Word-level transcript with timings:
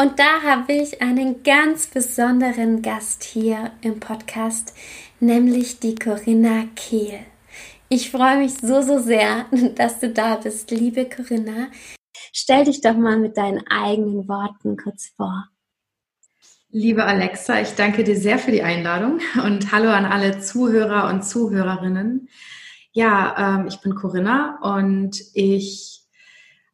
Und 0.00 0.20
da 0.20 0.42
habe 0.44 0.74
ich 0.74 1.02
einen 1.02 1.42
ganz 1.42 1.88
besonderen 1.88 2.82
Gast 2.82 3.24
hier 3.24 3.72
im 3.80 3.98
Podcast, 3.98 4.72
nämlich 5.18 5.80
die 5.80 5.96
Corinna 5.96 6.66
Kehl. 6.76 7.18
Ich 7.88 8.12
freue 8.12 8.38
mich 8.38 8.54
so, 8.58 8.80
so 8.80 9.00
sehr, 9.00 9.46
dass 9.74 9.98
du 9.98 10.10
da 10.10 10.36
bist, 10.36 10.70
liebe 10.70 11.08
Corinna. 11.08 11.66
Stell 12.32 12.62
dich 12.66 12.80
doch 12.80 12.96
mal 12.96 13.18
mit 13.18 13.36
deinen 13.36 13.66
eigenen 13.66 14.28
Worten 14.28 14.76
kurz 14.76 15.08
vor. 15.16 15.48
Liebe 16.70 17.04
Alexa, 17.04 17.60
ich 17.60 17.74
danke 17.74 18.04
dir 18.04 18.16
sehr 18.16 18.38
für 18.38 18.52
die 18.52 18.62
Einladung 18.62 19.18
und 19.44 19.72
hallo 19.72 19.90
an 19.90 20.04
alle 20.04 20.38
Zuhörer 20.38 21.08
und 21.08 21.24
Zuhörerinnen. 21.24 22.28
Ja, 22.92 23.56
ähm, 23.56 23.66
ich 23.66 23.80
bin 23.80 23.96
Corinna 23.96 24.60
und 24.62 25.20
ich 25.34 26.07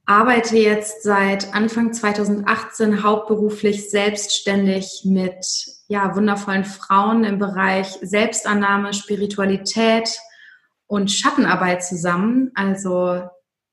arbeite 0.06 0.58
jetzt 0.58 1.02
seit 1.02 1.54
Anfang 1.54 1.92
2018 1.92 3.02
hauptberuflich 3.02 3.90
selbstständig 3.90 5.02
mit 5.04 5.44
ja, 5.88 6.14
wundervollen 6.14 6.64
Frauen 6.64 7.24
im 7.24 7.38
Bereich 7.38 7.98
Selbstannahme, 8.02 8.92
Spiritualität 8.92 10.08
und 10.86 11.10
Schattenarbeit 11.10 11.82
zusammen. 11.84 12.52
Also 12.54 13.22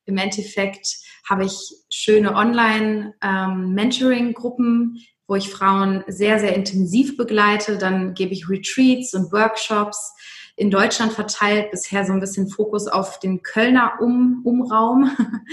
im 0.06 0.18
Endeffekt 0.18 0.88
habe 1.30 1.46
ich 1.46 1.54
schöne 1.90 2.36
Online-Mentoring-Gruppen, 2.36 4.66
ähm, 4.66 4.98
wo 5.28 5.36
ich 5.36 5.50
Frauen 5.50 6.04
sehr, 6.08 6.40
sehr 6.40 6.56
intensiv 6.56 7.18
begleite. 7.18 7.78
Dann 7.78 8.14
gebe 8.14 8.34
ich 8.34 8.50
Retreats 8.50 9.14
und 9.14 9.32
Workshops 9.32 10.14
in 10.62 10.70
Deutschland 10.70 11.12
verteilt, 11.12 11.72
bisher 11.72 12.06
so 12.06 12.14
ein 12.14 12.20
bisschen 12.20 12.48
Fokus 12.48 12.88
auf 12.88 13.20
den 13.20 13.42
Kölner 13.42 13.94
um 14.00 14.42
Umraum 14.45 15.09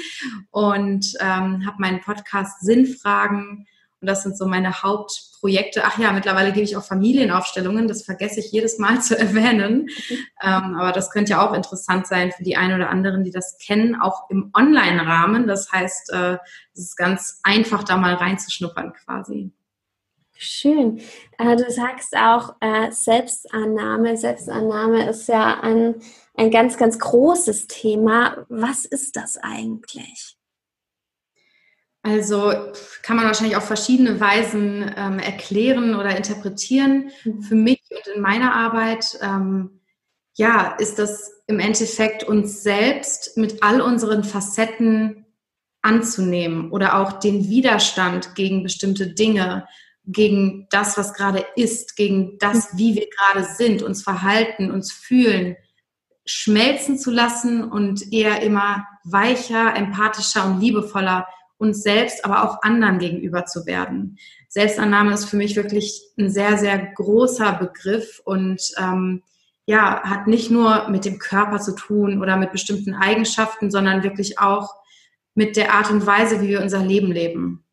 und 0.51 1.15
ähm, 1.21 1.67
habe 1.67 1.77
meinen 1.79 2.01
Podcast 2.03 2.61
Sinnfragen 2.61 3.67
und 4.01 4.07
das 4.07 4.23
sind 4.23 4.37
so 4.39 4.47
meine 4.47 4.83
Hauptprojekte. 4.83 5.83
Ach 5.85 5.99
ja, 5.99 6.13
mittlerweile 6.13 6.53
gebe 6.53 6.65
ich 6.65 6.77
auch 6.77 6.85
Familienaufstellungen. 6.85 7.89
Das 7.89 8.03
vergesse 8.03 8.39
ich 8.39 8.53
jedes 8.53 8.79
Mal 8.79 9.01
zu 9.03 9.19
erwähnen. 9.19 9.89
Ähm, 10.43 10.77
aber 10.79 10.93
das 10.93 11.11
könnte 11.11 11.33
ja 11.33 11.49
auch 11.49 11.55
interessant 11.55 12.07
sein 12.07 12.31
für 12.31 12.45
die 12.45 12.57
einen 12.57 12.75
oder 12.75 12.91
anderen, 12.91 13.25
die 13.25 13.33
das 13.33 13.57
kennen, 13.59 14.01
auch 14.01 14.31
im 14.31 14.51
Online-Rahmen. 14.55 15.49
Das 15.49 15.73
heißt, 15.73 16.13
äh, 16.13 16.39
es 16.75 16.81
ist 16.81 16.97
ganz 16.97 17.41
einfach, 17.43 17.83
da 17.83 17.97
mal 17.97 18.15
reinzuschnuppern 18.15 18.93
quasi. 18.93 19.53
Schön. 20.41 21.01
Äh, 21.37 21.57
du 21.57 21.69
sagst 21.69 22.17
auch 22.17 22.55
äh, 22.61 22.93
Selbstannahme. 22.93 24.17
Selbstannahme 24.17 25.11
ist 25.11 25.27
ja 25.27 25.61
ein, 25.61 25.97
ein 26.35 26.53
ganz, 26.53 26.77
ganz 26.77 27.01
großes 27.01 27.67
Thema. 27.67 28.47
Was 28.49 28.85
ist 28.85 29.17
das 29.17 29.37
eigentlich? 29.37 30.37
Also 32.03 32.53
kann 33.03 33.17
man 33.17 33.27
wahrscheinlich 33.27 33.57
auf 33.57 33.65
verschiedene 33.65 34.21
Weisen 34.21 34.95
ähm, 34.97 35.19
erklären 35.19 35.97
oder 35.97 36.17
interpretieren. 36.17 37.11
Mhm. 37.25 37.43
Für 37.43 37.57
mich 37.57 37.83
und 37.91 38.15
in 38.15 38.23
meiner 38.23 38.55
Arbeit, 38.55 39.19
ähm, 39.21 39.81
ja, 40.37 40.77
ist 40.79 41.01
das 41.01 41.43
im 41.49 41.59
Endeffekt 41.59 42.23
uns 42.23 42.63
selbst 42.63 43.37
mit 43.37 43.65
all 43.65 43.81
unseren 43.81 44.23
Facetten 44.23 45.27
anzunehmen 45.83 46.71
oder 46.71 47.01
auch 47.01 47.15
den 47.15 47.49
Widerstand 47.49 48.37
gegen 48.37 48.63
bestimmte 48.63 49.09
Dinge 49.09 49.67
gegen 50.09 50.67
das, 50.71 50.97
was 50.97 51.13
gerade 51.13 51.45
ist, 51.55 51.95
gegen 51.95 52.39
das, 52.39 52.77
wie 52.77 52.95
wir 52.95 53.07
gerade 53.11 53.47
sind, 53.47 53.83
uns 53.83 54.03
verhalten, 54.03 54.71
uns 54.71 54.91
fühlen, 54.91 55.57
schmelzen 56.25 56.99
zu 56.99 57.11
lassen 57.11 57.63
und 57.63 58.13
eher 58.13 58.43
immer 58.43 58.87
weicher, 59.05 59.77
empathischer 59.77 60.47
und 60.47 60.61
liebevoller 60.61 61.27
uns 61.59 61.83
selbst, 61.83 62.25
aber 62.25 62.45
auch 62.45 62.63
anderen 62.63 62.99
gegenüber 62.99 63.45
zu 63.45 63.67
werden. 63.67 64.19
Selbstannahme 64.49 65.13
ist 65.13 65.27
für 65.27 65.37
mich 65.37 65.57
wirklich 65.57 66.03
ein 66.19 66.31
sehr, 66.31 66.57
sehr 66.57 66.79
großer 66.79 67.53
Begriff 67.55 68.21
und 68.25 68.63
ähm, 68.79 69.23
ja, 69.67 70.03
hat 70.03 70.27
nicht 70.27 70.51
nur 70.51 70.89
mit 70.89 71.05
dem 71.05 71.19
Körper 71.19 71.59
zu 71.59 71.75
tun 71.75 72.23
oder 72.23 72.39
mit 72.39 72.53
bestimmten 72.53 72.95
Eigenschaften, 72.95 73.71
sondern 73.71 74.03
wirklich 74.03 74.39
auch 74.39 74.75
mit 75.35 75.57
der 75.57 75.75
Art 75.75 75.91
und 75.91 76.07
Weise, 76.07 76.41
wie 76.41 76.49
wir 76.49 76.63
unser 76.63 76.83
Leben 76.83 77.13
leben. 77.13 77.65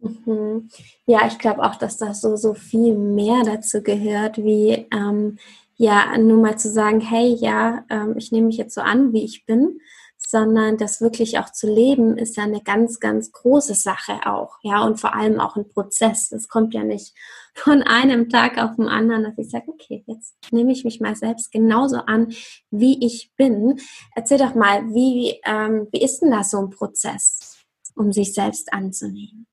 Mhm. 0.00 0.68
Ja, 1.06 1.26
ich 1.26 1.38
glaube 1.38 1.62
auch, 1.62 1.76
dass 1.76 1.96
das 1.96 2.20
so, 2.20 2.36
so 2.36 2.54
viel 2.54 2.94
mehr 2.94 3.42
dazu 3.44 3.82
gehört, 3.82 4.38
wie 4.38 4.86
ähm, 4.92 5.38
ja, 5.76 6.16
nur 6.18 6.40
mal 6.40 6.58
zu 6.58 6.70
sagen, 6.70 7.00
hey, 7.00 7.34
ja, 7.34 7.84
ähm, 7.90 8.14
ich 8.16 8.32
nehme 8.32 8.46
mich 8.46 8.56
jetzt 8.56 8.74
so 8.74 8.80
an, 8.80 9.12
wie 9.12 9.24
ich 9.24 9.44
bin, 9.44 9.80
sondern 10.16 10.78
das 10.78 11.00
wirklich 11.00 11.38
auch 11.38 11.50
zu 11.52 11.72
leben, 11.72 12.16
ist 12.16 12.36
ja 12.36 12.44
eine 12.44 12.62
ganz, 12.62 12.98
ganz 12.98 13.30
große 13.32 13.74
Sache 13.74 14.20
auch, 14.24 14.58
ja, 14.62 14.82
und 14.84 14.98
vor 14.98 15.14
allem 15.14 15.38
auch 15.38 15.56
ein 15.56 15.68
Prozess. 15.68 16.32
Es 16.32 16.48
kommt 16.48 16.72
ja 16.74 16.82
nicht 16.82 17.14
von 17.54 17.82
einem 17.82 18.30
Tag 18.30 18.58
auf 18.58 18.76
den 18.76 18.88
anderen, 18.88 19.24
dass 19.24 19.38
ich 19.38 19.50
sage, 19.50 19.68
okay, 19.68 20.02
jetzt 20.06 20.34
nehme 20.50 20.72
ich 20.72 20.84
mich 20.84 21.00
mal 21.00 21.14
selbst 21.14 21.52
genauso 21.52 21.96
an, 21.98 22.32
wie 22.70 23.04
ich 23.04 23.32
bin. 23.36 23.78
Erzähl 24.14 24.38
doch 24.38 24.54
mal, 24.54 24.94
wie, 24.94 25.40
ähm, 25.44 25.88
wie 25.92 26.02
ist 26.02 26.20
denn 26.20 26.30
da 26.30 26.42
so 26.42 26.58
ein 26.58 26.70
Prozess, 26.70 27.58
um 27.94 28.12
sich 28.12 28.32
selbst 28.32 28.72
anzunehmen? 28.72 29.46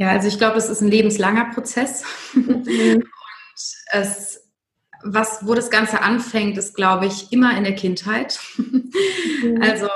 Ja, 0.00 0.08
also 0.12 0.28
ich 0.28 0.38
glaube, 0.38 0.56
es 0.56 0.70
ist 0.70 0.80
ein 0.80 0.90
lebenslanger 0.90 1.50
Prozess. 1.52 2.04
Mhm. 2.32 2.48
Und 2.54 3.04
es, 3.92 4.50
was, 5.04 5.46
wo 5.46 5.52
das 5.52 5.68
Ganze 5.68 6.00
anfängt, 6.00 6.56
ist, 6.56 6.74
glaube 6.74 7.04
ich, 7.04 7.30
immer 7.32 7.54
in 7.54 7.64
der 7.64 7.74
Kindheit. 7.74 8.40
Mhm. 8.56 9.60
Also 9.60 9.88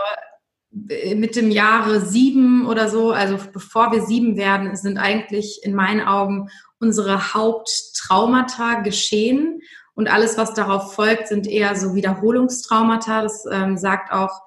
äh, 0.90 1.14
mit 1.14 1.36
dem 1.36 1.50
Jahre 1.50 2.02
sieben 2.02 2.66
oder 2.66 2.90
so, 2.90 3.12
also 3.12 3.38
bevor 3.50 3.92
wir 3.92 4.02
sieben 4.02 4.36
werden, 4.36 4.76
sind 4.76 4.98
eigentlich 4.98 5.60
in 5.62 5.74
meinen 5.74 6.02
Augen 6.02 6.50
unsere 6.78 7.32
Haupttraumata 7.32 8.82
geschehen. 8.82 9.62
Und 9.94 10.08
alles, 10.08 10.36
was 10.36 10.52
darauf 10.52 10.92
folgt, 10.92 11.28
sind 11.28 11.46
eher 11.46 11.76
so 11.76 11.94
Wiederholungstraumata. 11.94 13.22
Das 13.22 13.46
ähm, 13.50 13.78
sagt 13.78 14.12
auch, 14.12 14.42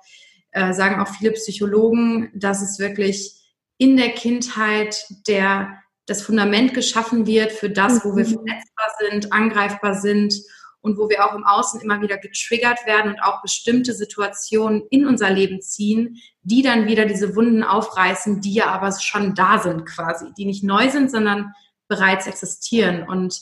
äh, 0.52 0.74
sagen 0.74 1.02
auch 1.02 1.08
viele 1.08 1.32
Psychologen, 1.32 2.30
dass 2.36 2.62
es 2.62 2.78
wirklich 2.78 3.37
in 3.78 3.98
der 3.98 4.10
Kindheit 4.10 5.06
der, 5.28 5.78
das 6.06 6.22
Fundament 6.22 6.74
geschaffen 6.74 7.26
wird 7.28 7.52
für 7.52 7.70
das, 7.70 8.04
wo 8.04 8.16
wir 8.16 8.26
mhm. 8.26 8.34
verletzbar 8.34 8.88
sind, 9.00 9.34
angreifbar 9.34 9.96
sind 9.96 10.34
und 10.82 10.98
wo 10.98 11.10
wir 11.10 11.26
auch 11.26 11.36
im 11.36 11.44
Außen 11.44 11.82
immer 11.82 12.02
wieder 12.02 12.18
getriggert 12.18 12.86
werden 12.86 13.12
und 13.12 13.22
auch 13.22 13.42
bestimmte 13.42 13.94
Situationen 13.94 14.84
in 14.90 15.06
unser 15.06 15.30
Leben 15.30 15.62
ziehen, 15.62 16.18
die 16.42 16.62
dann 16.62 16.88
wieder 16.88 17.06
diese 17.06 17.36
Wunden 17.36 17.64
aufreißen, 17.64 18.42
die 18.42 18.54
ja 18.54 18.68
aber 18.68 18.92
schon 19.00 19.36
da 19.36 19.60
sind 19.60 19.86
quasi, 19.86 20.28
die 20.38 20.46
nicht 20.46 20.64
neu 20.64 20.90
sind, 20.90 21.12
sondern 21.12 21.54
bereits 21.88 22.28
existieren. 22.28 23.08
Und 23.08 23.42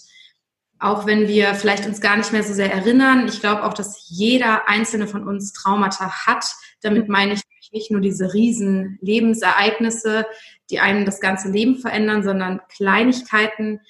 auch 0.79 1.05
wenn 1.05 1.27
wir 1.27 1.55
vielleicht 1.55 1.85
uns 1.85 2.01
gar 2.01 2.17
nicht 2.17 2.31
mehr 2.31 2.43
so 2.43 2.53
sehr 2.53 2.71
erinnern, 2.71 3.27
ich 3.27 3.39
glaube 3.39 3.63
auch, 3.63 3.73
dass 3.73 4.05
jeder 4.09 4.67
einzelne 4.67 5.07
von 5.07 5.27
uns 5.27 5.53
Traumata 5.53 6.25
hat. 6.25 6.45
Damit 6.81 7.09
meine 7.09 7.33
ich 7.33 7.41
nicht 7.75 7.91
nur 7.91 8.01
diese 8.01 8.33
riesen 8.33 8.97
Lebensereignisse, 9.01 10.25
die 10.71 10.79
einem 10.79 11.05
das 11.05 11.19
ganze 11.19 11.51
Leben 11.51 11.77
verändern, 11.77 12.23
sondern 12.23 12.61
Kleinigkeiten. 12.69 13.81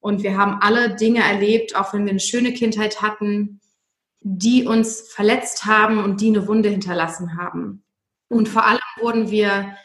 Und 0.00 0.22
wir 0.22 0.36
haben 0.36 0.58
alle 0.60 0.96
Dinge 0.96 1.22
erlebt, 1.22 1.76
auch 1.76 1.92
wenn 1.92 2.04
wir 2.04 2.10
eine 2.10 2.20
schöne 2.20 2.52
Kindheit 2.52 3.02
hatten, 3.02 3.60
die 4.20 4.66
uns 4.66 5.12
verletzt 5.12 5.66
haben 5.66 6.02
und 6.02 6.20
die 6.22 6.28
eine 6.28 6.48
Wunde 6.48 6.70
hinterlassen 6.70 7.36
haben. 7.36 7.84
Und 8.28 8.48
vor 8.48 8.64
allem 8.64 8.80
wurden 8.98 9.30
wir 9.30 9.76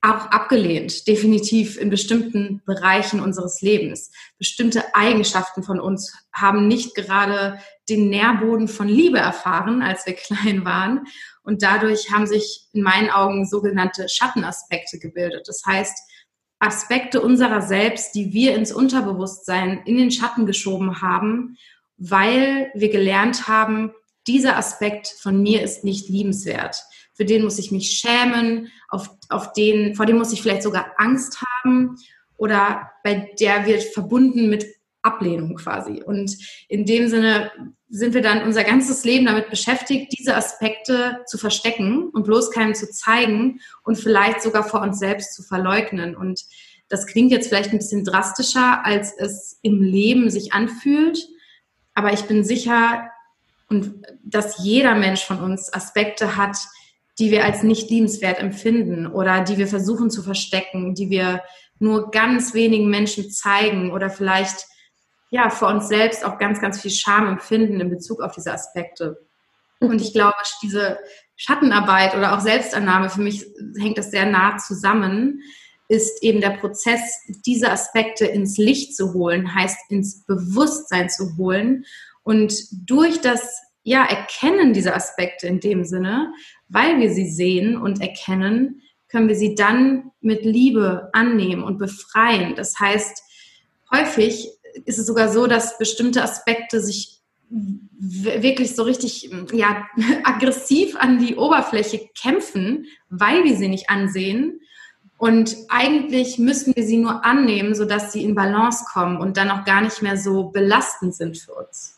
auch 0.00 0.30
abgelehnt, 0.30 1.06
definitiv 1.08 1.76
in 1.78 1.90
bestimmten 1.90 2.62
Bereichen 2.64 3.20
unseres 3.20 3.60
Lebens. 3.60 4.10
Bestimmte 4.38 4.94
Eigenschaften 4.94 5.62
von 5.62 5.80
uns 5.80 6.14
haben 6.32 6.68
nicht 6.68 6.94
gerade 6.94 7.58
den 7.88 8.08
Nährboden 8.08 8.68
von 8.68 8.88
Liebe 8.88 9.18
erfahren, 9.18 9.82
als 9.82 10.06
wir 10.06 10.14
klein 10.14 10.64
waren. 10.64 11.06
Und 11.46 11.62
dadurch 11.62 12.10
haben 12.12 12.26
sich 12.26 12.66
in 12.74 12.82
meinen 12.82 13.08
Augen 13.08 13.46
sogenannte 13.46 14.08
Schattenaspekte 14.10 14.98
gebildet. 14.98 15.48
Das 15.48 15.62
heißt, 15.64 15.96
Aspekte 16.58 17.22
unserer 17.22 17.62
selbst, 17.62 18.14
die 18.14 18.34
wir 18.34 18.54
ins 18.54 18.72
Unterbewusstsein 18.72 19.82
in 19.86 19.96
den 19.96 20.10
Schatten 20.10 20.44
geschoben 20.44 21.00
haben, 21.00 21.56
weil 21.96 22.70
wir 22.74 22.90
gelernt 22.90 23.48
haben, 23.48 23.92
dieser 24.26 24.58
Aspekt 24.58 25.06
von 25.06 25.42
mir 25.42 25.62
ist 25.62 25.84
nicht 25.84 26.10
liebenswert 26.10 26.84
für 27.16 27.24
den 27.24 27.42
muss 27.44 27.58
ich 27.58 27.72
mich 27.72 27.92
schämen, 27.92 28.70
auf, 28.90 29.08
auf 29.30 29.54
den, 29.54 29.94
vor 29.94 30.04
dem 30.04 30.18
muss 30.18 30.32
ich 30.32 30.42
vielleicht 30.42 30.62
sogar 30.62 30.92
Angst 30.98 31.42
haben. 31.64 31.96
oder 32.36 32.90
bei 33.02 33.32
der 33.40 33.66
wird 33.66 33.82
verbunden 33.82 34.50
mit 34.50 34.66
Ablehnung 35.06 35.54
quasi. 35.56 36.02
Und 36.02 36.36
in 36.68 36.84
dem 36.84 37.08
Sinne 37.08 37.50
sind 37.88 38.14
wir 38.14 38.22
dann 38.22 38.42
unser 38.42 38.64
ganzes 38.64 39.04
Leben 39.04 39.26
damit 39.26 39.48
beschäftigt, 39.48 40.12
diese 40.18 40.34
Aspekte 40.34 41.20
zu 41.26 41.38
verstecken 41.38 42.08
und 42.08 42.24
bloß 42.24 42.50
keinem 42.50 42.74
zu 42.74 42.90
zeigen 42.90 43.60
und 43.84 43.96
vielleicht 43.96 44.42
sogar 44.42 44.64
vor 44.64 44.82
uns 44.82 44.98
selbst 44.98 45.34
zu 45.34 45.42
verleugnen. 45.42 46.16
Und 46.16 46.42
das 46.88 47.06
klingt 47.06 47.30
jetzt 47.30 47.48
vielleicht 47.48 47.72
ein 47.72 47.78
bisschen 47.78 48.04
drastischer, 48.04 48.84
als 48.84 49.14
es 49.16 49.58
im 49.62 49.82
Leben 49.82 50.30
sich 50.30 50.52
anfühlt. 50.52 51.26
Aber 51.94 52.12
ich 52.12 52.22
bin 52.22 52.44
sicher, 52.44 53.10
und 53.68 54.06
dass 54.22 54.62
jeder 54.62 54.94
Mensch 54.94 55.24
von 55.24 55.40
uns 55.40 55.72
Aspekte 55.72 56.36
hat, 56.36 56.56
die 57.18 57.30
wir 57.30 57.44
als 57.44 57.62
nicht 57.62 57.90
liebenswert 57.90 58.38
empfinden 58.38 59.06
oder 59.06 59.42
die 59.42 59.58
wir 59.58 59.66
versuchen 59.66 60.10
zu 60.10 60.22
verstecken, 60.22 60.94
die 60.94 61.10
wir 61.10 61.42
nur 61.78 62.10
ganz 62.10 62.54
wenigen 62.54 62.88
Menschen 62.88 63.30
zeigen 63.30 63.92
oder 63.92 64.10
vielleicht 64.10 64.66
ja 65.36 65.50
vor 65.50 65.68
uns 65.68 65.88
selbst 65.88 66.24
auch 66.24 66.38
ganz, 66.38 66.60
ganz 66.60 66.80
viel 66.80 66.90
Scham 66.90 67.28
empfinden 67.28 67.80
in 67.80 67.90
Bezug 67.90 68.20
auf 68.20 68.32
diese 68.34 68.52
Aspekte. 68.52 69.24
Und 69.80 70.00
ich 70.00 70.12
glaube, 70.12 70.36
diese 70.62 70.98
Schattenarbeit 71.36 72.16
oder 72.16 72.34
auch 72.34 72.40
Selbstannahme, 72.40 73.10
für 73.10 73.20
mich 73.20 73.46
hängt 73.78 73.98
das 73.98 74.10
sehr 74.10 74.26
nah 74.26 74.56
zusammen, 74.56 75.42
ist 75.88 76.22
eben 76.22 76.40
der 76.40 76.50
Prozess, 76.50 77.20
diese 77.46 77.70
Aspekte 77.70 78.24
ins 78.24 78.58
Licht 78.58 78.96
zu 78.96 79.12
holen, 79.12 79.54
heißt 79.54 79.90
ins 79.90 80.24
Bewusstsein 80.24 81.08
zu 81.08 81.36
holen. 81.36 81.84
Und 82.24 82.54
durch 82.88 83.20
das 83.20 83.60
ja, 83.84 84.04
Erkennen 84.04 84.72
dieser 84.72 84.96
Aspekte 84.96 85.46
in 85.46 85.60
dem 85.60 85.84
Sinne, 85.84 86.32
weil 86.68 86.98
wir 86.98 87.12
sie 87.12 87.30
sehen 87.30 87.76
und 87.76 88.00
erkennen, 88.00 88.82
können 89.08 89.28
wir 89.28 89.36
sie 89.36 89.54
dann 89.54 90.10
mit 90.20 90.44
Liebe 90.44 91.08
annehmen 91.12 91.62
und 91.62 91.78
befreien. 91.78 92.56
Das 92.56 92.80
heißt, 92.80 93.22
häufig 93.92 94.55
ist 94.84 94.98
es 94.98 95.06
sogar 95.06 95.28
so, 95.28 95.46
dass 95.46 95.78
bestimmte 95.78 96.22
Aspekte 96.22 96.80
sich 96.80 97.20
wirklich 97.48 98.74
so 98.74 98.82
richtig 98.82 99.30
ja, 99.52 99.86
aggressiv 100.24 100.96
an 100.96 101.18
die 101.18 101.36
Oberfläche 101.36 102.08
kämpfen, 102.20 102.86
weil 103.08 103.44
wir 103.44 103.56
sie 103.56 103.68
nicht 103.68 103.88
ansehen. 103.88 104.60
Und 105.18 105.56
eigentlich 105.68 106.38
müssen 106.38 106.74
wir 106.76 106.84
sie 106.84 106.98
nur 106.98 107.24
annehmen, 107.24 107.74
sodass 107.74 108.12
sie 108.12 108.22
in 108.22 108.34
Balance 108.34 108.84
kommen 108.92 109.16
und 109.16 109.36
dann 109.36 109.50
auch 109.50 109.64
gar 109.64 109.80
nicht 109.80 110.02
mehr 110.02 110.18
so 110.18 110.50
belastend 110.50 111.14
sind 111.14 111.38
für 111.38 111.54
uns. 111.54 111.96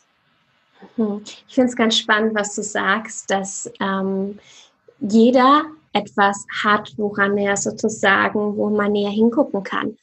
Hm. 0.95 1.21
Ich 1.47 1.55
finde 1.55 1.69
es 1.69 1.75
ganz 1.75 1.97
spannend, 1.97 2.33
was 2.35 2.55
du 2.55 2.63
sagst, 2.63 3.29
dass 3.29 3.69
ähm, 3.81 4.39
jeder 5.01 5.63
etwas 5.91 6.45
hat, 6.63 6.93
woran 6.97 7.37
er 7.37 7.57
sozusagen, 7.57 8.55
wo 8.55 8.69
man 8.69 8.93
näher 8.93 9.09
hingucken 9.09 9.63
kann. 9.63 9.97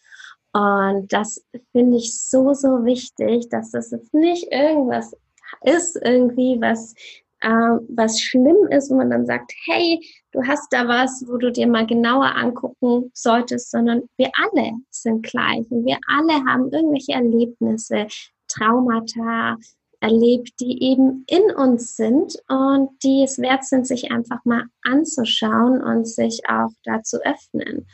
Und 0.56 1.12
das 1.12 1.44
finde 1.72 1.98
ich 1.98 2.18
so, 2.18 2.54
so 2.54 2.86
wichtig, 2.86 3.50
dass 3.50 3.72
das 3.72 3.90
jetzt 3.90 4.14
nicht 4.14 4.50
irgendwas 4.50 5.14
ist, 5.60 6.00
irgendwie, 6.02 6.56
was, 6.58 6.94
äh, 7.40 7.76
was 7.90 8.18
schlimm 8.22 8.66
ist, 8.70 8.90
wo 8.90 8.94
man 8.94 9.10
dann 9.10 9.26
sagt, 9.26 9.52
hey, 9.66 10.00
du 10.32 10.42
hast 10.46 10.72
da 10.72 10.88
was, 10.88 11.22
wo 11.28 11.36
du 11.36 11.52
dir 11.52 11.66
mal 11.66 11.86
genauer 11.86 12.34
angucken 12.34 13.10
solltest, 13.12 13.70
sondern 13.70 14.04
wir 14.16 14.30
alle 14.32 14.72
sind 14.88 15.26
gleich 15.26 15.70
und 15.70 15.84
wir 15.84 15.98
alle 16.08 16.42
haben 16.46 16.72
irgendwelche 16.72 17.12
Erlebnisse, 17.12 18.06
Traumata, 18.48 19.58
erlebt, 20.00 20.52
die 20.60 20.82
eben 20.82 21.24
in 21.26 21.54
uns 21.54 21.96
sind 21.96 22.36
und 22.48 22.90
die 23.02 23.24
es 23.24 23.38
wert 23.38 23.64
sind, 23.64 23.86
sich 23.86 24.10
einfach 24.10 24.44
mal 24.44 24.64
anzuschauen 24.82 25.82
und 25.82 26.06
sich 26.08 26.40
auch 26.48 26.70
da 26.84 27.02
zu 27.02 27.18
öffnen. 27.24 27.86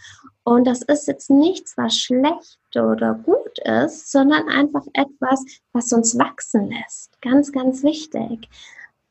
Und 0.44 0.66
das 0.66 0.82
ist 0.82 1.06
jetzt 1.06 1.30
nichts, 1.30 1.76
was 1.76 1.96
schlecht 1.96 2.58
oder 2.74 3.14
gut 3.14 3.58
ist, 3.64 4.10
sondern 4.10 4.48
einfach 4.48 4.84
etwas, 4.92 5.44
was 5.72 5.92
uns 5.92 6.18
wachsen 6.18 6.68
lässt. 6.70 7.20
Ganz, 7.20 7.52
ganz 7.52 7.82
wichtig. 7.84 8.48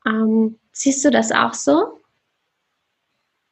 Ähm, 0.06 0.58
siehst 0.72 1.04
du 1.04 1.10
das 1.10 1.32
auch 1.32 1.54
so? 1.54 2.00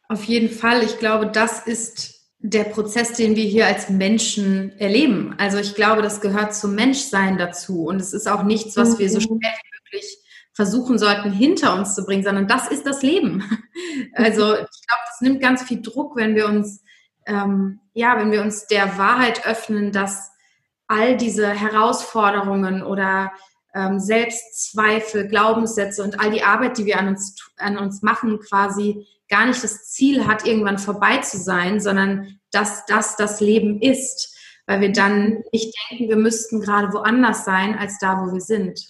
Auf 0.09 0.25
jeden 0.25 0.51
Fall. 0.51 0.83
Ich 0.83 0.99
glaube, 0.99 1.29
das 1.29 1.67
ist 1.67 2.21
der 2.39 2.65
Prozess, 2.65 3.13
den 3.13 3.37
wir 3.37 3.45
hier 3.45 3.67
als 3.67 3.91
Menschen 3.91 4.79
erleben. 4.79 5.35
Also 5.39 5.59
ich 5.59 5.75
glaube, 5.75 6.03
das 6.03 6.21
gehört 6.21 6.55
zum 6.55 6.75
Menschsein 6.75 7.39
dazu. 7.39 7.85
Und 7.85 8.01
es 8.01 8.13
ist 8.13 8.29
auch 8.29 8.43
nichts, 8.43 8.77
was 8.77 8.99
wir 8.99 9.09
so 9.09 9.19
mhm. 9.19 9.23
schnell 9.23 9.39
wie 9.41 9.79
möglich 9.85 10.19
versuchen 10.53 10.99
sollten, 10.99 11.33
hinter 11.33 11.75
uns 11.75 11.95
zu 11.95 12.05
bringen, 12.05 12.25
sondern 12.25 12.49
das 12.49 12.69
ist 12.69 12.87
das 12.87 13.03
Leben. 13.03 13.43
Also 14.15 14.53
ich 14.53 14.87
glaube, 14.87 15.03
das 15.07 15.21
nimmt 15.21 15.41
ganz 15.41 15.63
viel 15.63 15.83
Druck, 15.83 16.17
wenn 16.17 16.35
wir 16.35 16.47
uns, 16.47 16.83
ähm, 17.27 17.81
ja, 17.95 18.19
wenn 18.19 18.33
wir 18.33 18.43
uns 18.43 18.67
der 18.67 18.99
Wahrheit 18.99 19.47
öffnen, 19.47 19.93
dass 19.93 20.31
all 20.87 21.17
diese 21.17 21.49
Herausforderungen 21.49 22.83
oder 22.83 23.33
ähm, 23.75 24.01
Selbstzweifel, 24.01 25.29
Glaubenssätze 25.29 26.03
und 26.03 26.21
all 26.21 26.31
die 26.31 26.43
Arbeit, 26.43 26.79
die 26.79 26.87
wir 26.87 26.99
an 26.99 27.09
uns, 27.09 27.37
an 27.57 27.79
uns 27.79 28.03
machen, 28.03 28.41
quasi 28.41 29.07
gar 29.29 29.47
nicht 29.47 29.63
das 29.63 29.91
Ziel 29.91 30.27
hat, 30.27 30.45
irgendwann 30.47 30.79
vorbei 30.79 31.19
zu 31.19 31.39
sein, 31.39 31.81
sondern 31.81 32.41
dass 32.51 32.85
das 32.87 33.17
das 33.17 33.41
Leben 33.41 33.81
ist, 33.81 34.37
weil 34.67 34.81
wir 34.81 34.93
dann 34.93 35.45
nicht 35.53 35.73
denken, 35.91 36.09
wir 36.09 36.17
müssten 36.17 36.61
gerade 36.61 36.93
woanders 36.93 37.45
sein 37.45 37.79
als 37.79 37.99
da, 37.99 38.21
wo 38.21 38.33
wir 38.33 38.41
sind. 38.41 38.81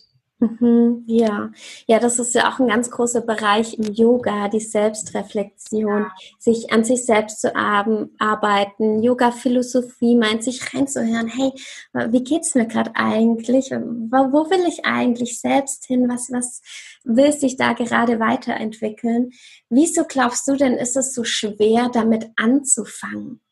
Mhm, 0.42 1.04
ja, 1.06 1.50
ja, 1.86 1.98
das 1.98 2.18
ist 2.18 2.34
ja 2.34 2.50
auch 2.50 2.58
ein 2.60 2.68
ganz 2.68 2.90
großer 2.90 3.20
Bereich 3.20 3.78
im 3.78 3.92
Yoga, 3.92 4.48
die 4.48 4.60
Selbstreflexion, 4.60 6.04
ja. 6.04 6.12
sich 6.38 6.72
an 6.72 6.82
sich 6.82 7.04
selbst 7.04 7.42
zu 7.42 7.54
arbeiten. 7.54 9.02
Yoga-Philosophie 9.02 10.16
meint, 10.16 10.42
sich 10.42 10.74
reinzuhören, 10.74 11.28
hey, 11.28 11.52
wie 12.08 12.24
geht's 12.24 12.54
mir 12.54 12.66
gerade 12.66 12.92
eigentlich? 12.94 13.70
Wo 13.70 14.50
will 14.50 14.66
ich 14.66 14.86
eigentlich 14.86 15.38
selbst 15.38 15.84
hin? 15.84 16.08
Was, 16.08 16.32
was 16.32 16.62
will 17.04 17.32
sich 17.32 17.58
da 17.58 17.74
gerade 17.74 18.18
weiterentwickeln? 18.18 19.32
Wieso 19.68 20.04
glaubst 20.04 20.48
du 20.48 20.56
denn, 20.56 20.72
ist 20.72 20.96
es 20.96 21.12
so 21.14 21.22
schwer, 21.22 21.90
damit 21.92 22.30
anzufangen? 22.36 23.42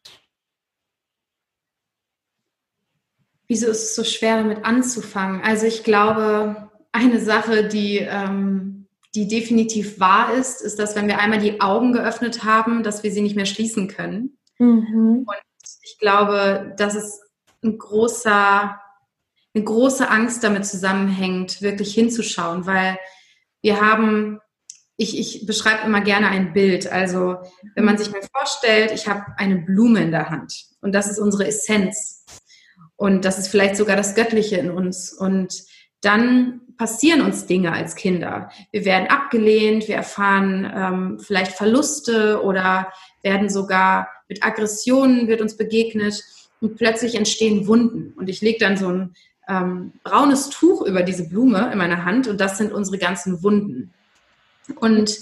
Wieso 3.47 3.67
ist 3.69 3.83
es 3.83 3.95
so 3.95 4.05
schwer, 4.05 4.43
damit 4.43 4.65
anzufangen? 4.65 5.43
Also 5.43 5.67
ich 5.67 5.83
glaube, 5.83 6.68
eine 6.93 7.21
Sache, 7.21 7.69
die, 7.69 7.99
ähm, 7.99 8.87
die 9.15 9.29
definitiv 9.29 10.01
wahr 10.01 10.35
ist, 10.35 10.61
ist, 10.61 10.79
dass 10.79 10.97
wenn 10.97 11.09
wir 11.09 11.19
einmal 11.19 11.39
die 11.39 11.61
Augen 11.61 11.93
geöffnet 11.93 12.45
haben, 12.45 12.83
dass 12.83 13.03
wir 13.03 13.11
sie 13.11 13.23
nicht 13.23 13.37
mehr 13.37 13.47
schließen 13.47 13.89
können. 13.89 14.39
Mhm. 14.59 15.25
Und 15.27 15.37
ich 15.83 15.99
glaube, 15.99 16.75
dass 16.77 16.95
es 16.95 17.21
ein 17.63 17.79
großer, 17.79 18.79
eine 19.55 19.65
große 19.65 20.09
Angst 20.09 20.45
damit 20.45 20.67
zusammenhängt, 20.67 21.63
wirklich 21.63 21.95
hinzuschauen, 21.95 22.67
weil 22.67 22.99
wir 23.63 23.81
haben, 23.81 24.41
ich, 24.97 25.19
ich 25.19 25.47
beschreibe 25.47 25.85
immer 25.85 26.01
gerne 26.01 26.29
ein 26.29 26.53
Bild. 26.53 26.91
Also 26.91 27.37
wenn 27.75 27.85
man 27.85 27.99
sich 27.99 28.11
mal 28.11 28.21
vorstellt, 28.33 28.93
ich 28.93 29.09
habe 29.09 29.25
eine 29.37 29.57
Blume 29.57 30.03
in 30.03 30.11
der 30.11 30.31
Hand 30.31 30.67
und 30.81 30.93
das 30.93 31.09
ist 31.11 31.19
unsere 31.19 31.47
Essenz. 31.47 32.25
Und 32.97 33.25
das 33.25 33.39
ist 33.39 33.49
vielleicht 33.49 33.77
sogar 33.77 33.97
das 33.97 34.17
Göttliche 34.17 34.57
in 34.57 34.71
uns. 34.73 35.13
Und 35.13 35.63
dann 36.01 36.61
passieren 36.79 37.21
uns 37.21 37.47
Dinge 37.47 37.73
als 37.73 37.97
Kinder. 37.97 38.51
Wir 38.71 38.85
werden 38.85 39.09
abgelehnt, 39.09 39.89
wir 39.89 39.97
erfahren 39.97 40.73
ähm, 40.75 41.19
vielleicht 41.19 41.53
Verluste 41.53 42.43
oder 42.43 42.93
werden 43.23 43.51
sogar 43.51 44.09
mit 44.29 44.45
Aggressionen 44.45 45.27
wird 45.27 45.41
uns 45.41 45.57
begegnet 45.57 46.23
und 46.61 46.77
plötzlich 46.77 47.17
entstehen 47.17 47.67
Wunden. 47.67 48.13
Und 48.17 48.29
ich 48.29 48.41
lege 48.41 48.59
dann 48.59 48.77
so 48.77 48.89
ein 48.89 49.15
ähm, 49.49 49.93
braunes 50.05 50.51
Tuch 50.51 50.83
über 50.83 51.03
diese 51.03 51.29
Blume 51.29 51.71
in 51.73 51.79
meiner 51.79 52.05
Hand 52.05 52.29
und 52.29 52.41
das 52.41 52.59
sind 52.59 52.73
unsere 52.73 52.99
ganzen 52.99 53.43
Wunden. 53.43 53.93
Und 54.77 55.19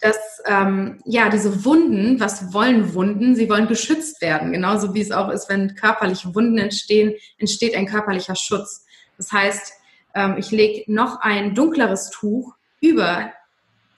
das, 0.00 0.16
ähm, 0.46 0.98
ja, 1.04 1.28
diese 1.28 1.64
Wunden, 1.64 2.18
was 2.18 2.52
wollen 2.52 2.94
Wunden? 2.94 3.34
Sie 3.34 3.48
wollen 3.48 3.68
geschützt 3.68 4.20
werden. 4.22 4.52
Genauso 4.52 4.94
wie 4.94 5.00
es 5.00 5.12
auch 5.12 5.30
ist, 5.30 5.48
wenn 5.48 5.74
körperliche 5.74 6.34
Wunden 6.34 6.58
entstehen, 6.58 7.14
entsteht 7.38 7.74
ein 7.74 7.86
körperlicher 7.86 8.36
Schutz. 8.36 8.86
Das 9.18 9.32
heißt, 9.32 9.72
ähm, 10.16 10.36
ich 10.38 10.50
lege 10.50 10.90
noch 10.92 11.20
ein 11.20 11.54
dunkleres 11.54 12.10
Tuch 12.10 12.54
über 12.80 13.30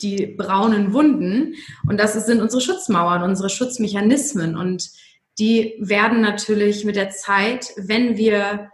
die 0.02 0.26
braunen 0.26 0.92
Wunden 0.92 1.54
und 1.88 1.98
das 1.98 2.14
sind 2.26 2.42
unsere 2.42 2.60
Schutzmauern, 2.60 3.22
unsere 3.22 3.48
Schutzmechanismen 3.48 4.56
und 4.56 4.90
die 5.38 5.74
werden 5.78 6.20
natürlich 6.20 6.84
mit 6.84 6.96
der 6.96 7.10
Zeit, 7.10 7.70
wenn 7.76 8.16
wir 8.16 8.70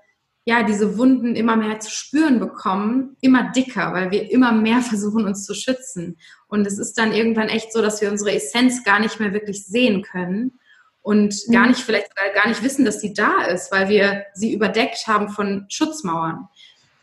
ja 0.46 0.62
diese 0.62 0.98
Wunden 0.98 1.36
immer 1.36 1.56
mehr 1.56 1.80
zu 1.80 1.90
spüren 1.90 2.40
bekommen, 2.40 3.16
immer 3.20 3.52
dicker, 3.52 3.92
weil 3.94 4.10
wir 4.10 4.30
immer 4.30 4.52
mehr 4.52 4.80
versuchen 4.82 5.24
uns 5.24 5.44
zu 5.44 5.54
schützen 5.54 6.18
und 6.48 6.66
es 6.66 6.78
ist 6.78 6.98
dann 6.98 7.12
irgendwann 7.12 7.48
echt 7.48 7.72
so, 7.72 7.80
dass 7.80 8.00
wir 8.00 8.10
unsere 8.10 8.32
Essenz 8.32 8.84
gar 8.84 9.00
nicht 9.00 9.20
mehr 9.20 9.32
wirklich 9.32 9.64
sehen 9.64 10.02
können 10.02 10.58
und 11.00 11.34
gar 11.50 11.64
mhm. 11.64 11.68
nicht 11.68 11.80
vielleicht 11.80 12.14
gar 12.34 12.48
nicht 12.48 12.62
wissen, 12.62 12.84
dass 12.84 13.00
sie 13.00 13.12
da 13.12 13.44
ist, 13.44 13.70
weil 13.70 13.88
wir 13.88 14.24
sie 14.34 14.54
überdeckt 14.54 15.06
haben 15.06 15.28
von 15.28 15.66
Schutzmauern. 15.68 16.48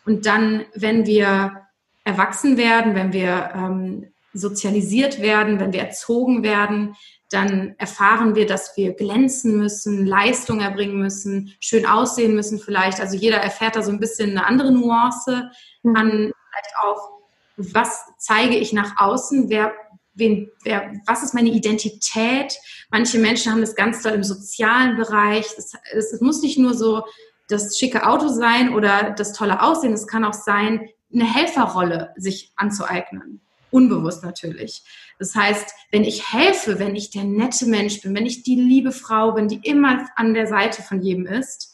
Und 0.05 0.25
dann, 0.25 0.65
wenn 0.73 1.05
wir 1.05 1.61
erwachsen 2.03 2.57
werden, 2.57 2.95
wenn 2.95 3.13
wir 3.13 3.51
ähm, 3.53 4.07
sozialisiert 4.33 5.21
werden, 5.21 5.59
wenn 5.59 5.73
wir 5.73 5.81
erzogen 5.81 6.43
werden, 6.43 6.95
dann 7.29 7.75
erfahren 7.77 8.35
wir, 8.35 8.45
dass 8.45 8.75
wir 8.75 8.93
glänzen 8.93 9.57
müssen, 9.57 10.05
Leistung 10.05 10.59
erbringen 10.59 10.99
müssen, 10.99 11.53
schön 11.59 11.85
aussehen 11.85 12.35
müssen 12.35 12.59
vielleicht. 12.59 12.99
Also 12.99 13.15
jeder 13.15 13.37
erfährt 13.37 13.75
da 13.75 13.83
so 13.83 13.91
ein 13.91 13.99
bisschen 13.99 14.31
eine 14.31 14.45
andere 14.45 14.71
Nuance 14.71 15.49
mhm. 15.83 15.95
an 15.95 16.09
vielleicht 16.51 16.75
auch, 16.83 17.09
was 17.55 18.03
zeige 18.17 18.57
ich 18.57 18.73
nach 18.73 18.97
außen, 18.97 19.49
wer, 19.49 19.73
wen, 20.13 20.49
wer, 20.63 20.91
was 21.05 21.23
ist 21.23 21.33
meine 21.33 21.49
Identität. 21.49 22.57
Manche 22.89 23.17
Menschen 23.17 23.51
haben 23.51 23.61
das 23.61 23.75
ganz 23.75 24.01
doll 24.01 24.13
im 24.13 24.23
sozialen 24.23 24.97
Bereich. 24.97 25.45
Es 25.93 26.19
muss 26.19 26.41
nicht 26.41 26.57
nur 26.57 26.73
so 26.73 27.03
das 27.51 27.77
schicke 27.77 28.07
Auto 28.07 28.27
sein 28.29 28.73
oder 28.73 29.11
das 29.11 29.33
tolle 29.33 29.61
Aussehen, 29.61 29.93
es 29.93 30.07
kann 30.07 30.23
auch 30.23 30.33
sein, 30.33 30.89
eine 31.13 31.25
Helferrolle 31.25 32.13
sich 32.15 32.53
anzueignen. 32.55 33.41
Unbewusst 33.69 34.23
natürlich. 34.23 34.83
Das 35.17 35.35
heißt, 35.35 35.73
wenn 35.91 36.03
ich 36.03 36.33
helfe, 36.33 36.79
wenn 36.79 36.95
ich 36.95 37.09
der 37.09 37.23
nette 37.23 37.65
Mensch 37.65 38.01
bin, 38.01 38.15
wenn 38.15 38.25
ich 38.25 38.43
die 38.43 38.55
liebe 38.55 38.91
Frau 38.91 39.31
bin, 39.33 39.47
die 39.47 39.61
immer 39.63 40.07
an 40.15 40.33
der 40.33 40.47
Seite 40.47 40.81
von 40.81 41.01
jedem 41.01 41.25
ist, 41.25 41.73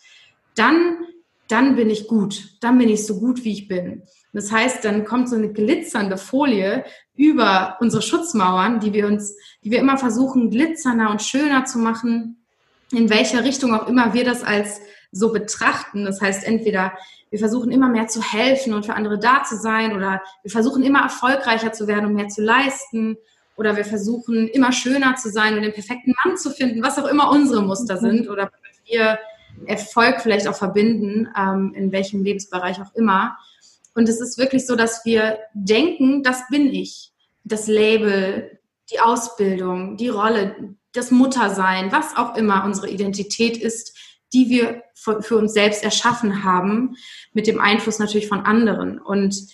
dann, 0.56 0.98
dann 1.48 1.76
bin 1.76 1.90
ich 1.90 2.08
gut. 2.08 2.58
Dann 2.62 2.78
bin 2.78 2.90
ich 2.90 3.06
so 3.06 3.20
gut, 3.20 3.44
wie 3.44 3.54
ich 3.54 3.68
bin. 3.68 4.04
Das 4.34 4.52
heißt, 4.52 4.86
dann 4.86 5.06
kommt 5.06 5.30
so 5.30 5.36
eine 5.36 5.52
glitzernde 5.52 6.18
Folie 6.18 6.86
über 7.16 7.78
unsere 7.80 8.04
Schutzmauern, 8.04 8.80
die 8.80 8.94
wir 8.94 9.08
uns, 9.08 9.36
die 9.64 9.72
wir 9.72 9.80
immer 9.80 9.98
versuchen, 9.98 10.52
glitzernder 10.52 11.10
und 11.10 11.24
schöner 11.24 11.66
zu 11.66 11.80
machen, 11.80 12.46
in 12.92 13.10
welcher 13.10 13.44
Richtung 13.44 13.74
auch 13.74 13.88
immer 13.88 14.14
wir 14.14 14.24
das 14.24 14.44
als 14.44 14.80
so 15.18 15.32
betrachten. 15.32 16.06
Das 16.06 16.22
heißt, 16.22 16.44
entweder 16.46 16.94
wir 17.30 17.40
versuchen 17.40 17.72
immer 17.72 17.90
mehr 17.90 18.08
zu 18.08 18.22
helfen 18.22 18.74
und 18.74 18.86
für 18.86 18.94
andere 18.94 19.20
da 19.20 19.44
zu 19.44 19.58
sein 19.58 19.96
oder 19.96 20.22
wir 20.44 20.52
versuchen 20.52 20.84
immer 20.84 21.02
erfolgreicher 21.02 21.74
zu 21.74 21.88
werden 21.88 22.06
und 22.06 22.14
mehr 22.14 22.30
zu 22.30 22.42
leisten 22.42 23.18
oder 23.58 23.76
wir 23.76 23.86
versuchen 23.86 24.48
immer 24.48 24.72
schöner 24.72 25.16
zu 25.16 25.30
sein 25.30 25.56
und 25.56 25.64
den 25.64 25.74
perfekten 25.74 26.14
Mann 26.24 26.38
zu 26.38 26.52
finden, 26.52 26.84
was 26.84 26.98
auch 26.98 27.08
immer 27.08 27.32
unsere 27.32 27.64
Muster 27.64 27.96
mhm. 27.96 28.00
sind 28.00 28.30
oder 28.30 28.52
wir 28.86 29.20
Erfolg 29.66 30.22
vielleicht 30.22 30.48
auch 30.48 30.56
verbinden, 30.56 31.28
ähm, 31.38 31.74
in 31.76 31.92
welchem 31.92 32.24
Lebensbereich 32.24 32.80
auch 32.80 32.94
immer. 32.94 33.38
Und 33.96 34.08
es 34.08 34.22
ist 34.22 34.38
wirklich 34.38 34.68
so, 34.68 34.76
dass 34.76 35.04
wir 35.06 35.40
denken, 35.54 36.22
das 36.22 36.44
bin 36.50 36.68
ich. 36.68 37.12
Das 37.44 37.68
Label, 37.68 38.60
die 38.92 39.00
Ausbildung, 39.00 39.98
die 39.98 40.10
Rolle, 40.10 40.76
das 40.94 41.12
Muttersein, 41.12 41.92
was 41.92 42.16
auch 42.16 42.36
immer 42.36 42.64
unsere 42.66 42.90
Identität 42.90 43.58
ist, 43.58 43.98
die 44.34 44.50
wir 44.50 44.84
für 44.96 45.38
uns 45.38 45.54
selbst 45.54 45.84
erschaffen 45.84 46.44
haben, 46.44 46.96
mit 47.34 47.48
dem 47.48 47.60
Einfluss 47.60 48.00
natürlich 48.00 48.28
von 48.28 48.42
anderen. 48.42 49.00
Und 49.00 49.48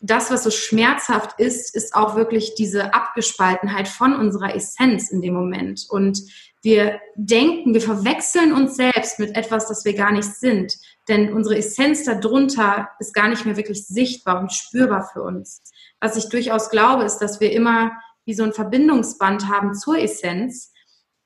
das, 0.00 0.30
was 0.30 0.44
so 0.44 0.50
schmerzhaft 0.50 1.40
ist, 1.40 1.74
ist 1.74 1.94
auch 1.94 2.14
wirklich 2.14 2.54
diese 2.54 2.94
Abgespaltenheit 2.94 3.88
von 3.88 4.14
unserer 4.14 4.54
Essenz 4.54 5.10
in 5.10 5.22
dem 5.22 5.34
Moment. 5.34 5.86
Und 5.88 6.20
wir 6.62 7.00
denken, 7.14 7.74
wir 7.74 7.80
verwechseln 7.80 8.52
uns 8.52 8.76
selbst 8.76 9.18
mit 9.18 9.36
etwas, 9.36 9.68
das 9.68 9.84
wir 9.84 9.94
gar 9.94 10.12
nicht 10.12 10.28
sind. 10.34 10.74
Denn 11.08 11.32
unsere 11.32 11.56
Essenz 11.56 12.04
darunter 12.04 12.90
ist 12.98 13.14
gar 13.14 13.28
nicht 13.28 13.46
mehr 13.46 13.56
wirklich 13.56 13.86
sichtbar 13.86 14.40
und 14.40 14.52
spürbar 14.52 15.08
für 15.12 15.22
uns. 15.22 15.62
Was 16.00 16.16
ich 16.16 16.28
durchaus 16.28 16.70
glaube, 16.70 17.04
ist, 17.04 17.18
dass 17.18 17.40
wir 17.40 17.52
immer 17.52 17.92
wie 18.24 18.34
so 18.34 18.42
ein 18.42 18.52
Verbindungsband 18.52 19.48
haben 19.48 19.74
zur 19.74 19.98
Essenz, 19.98 20.72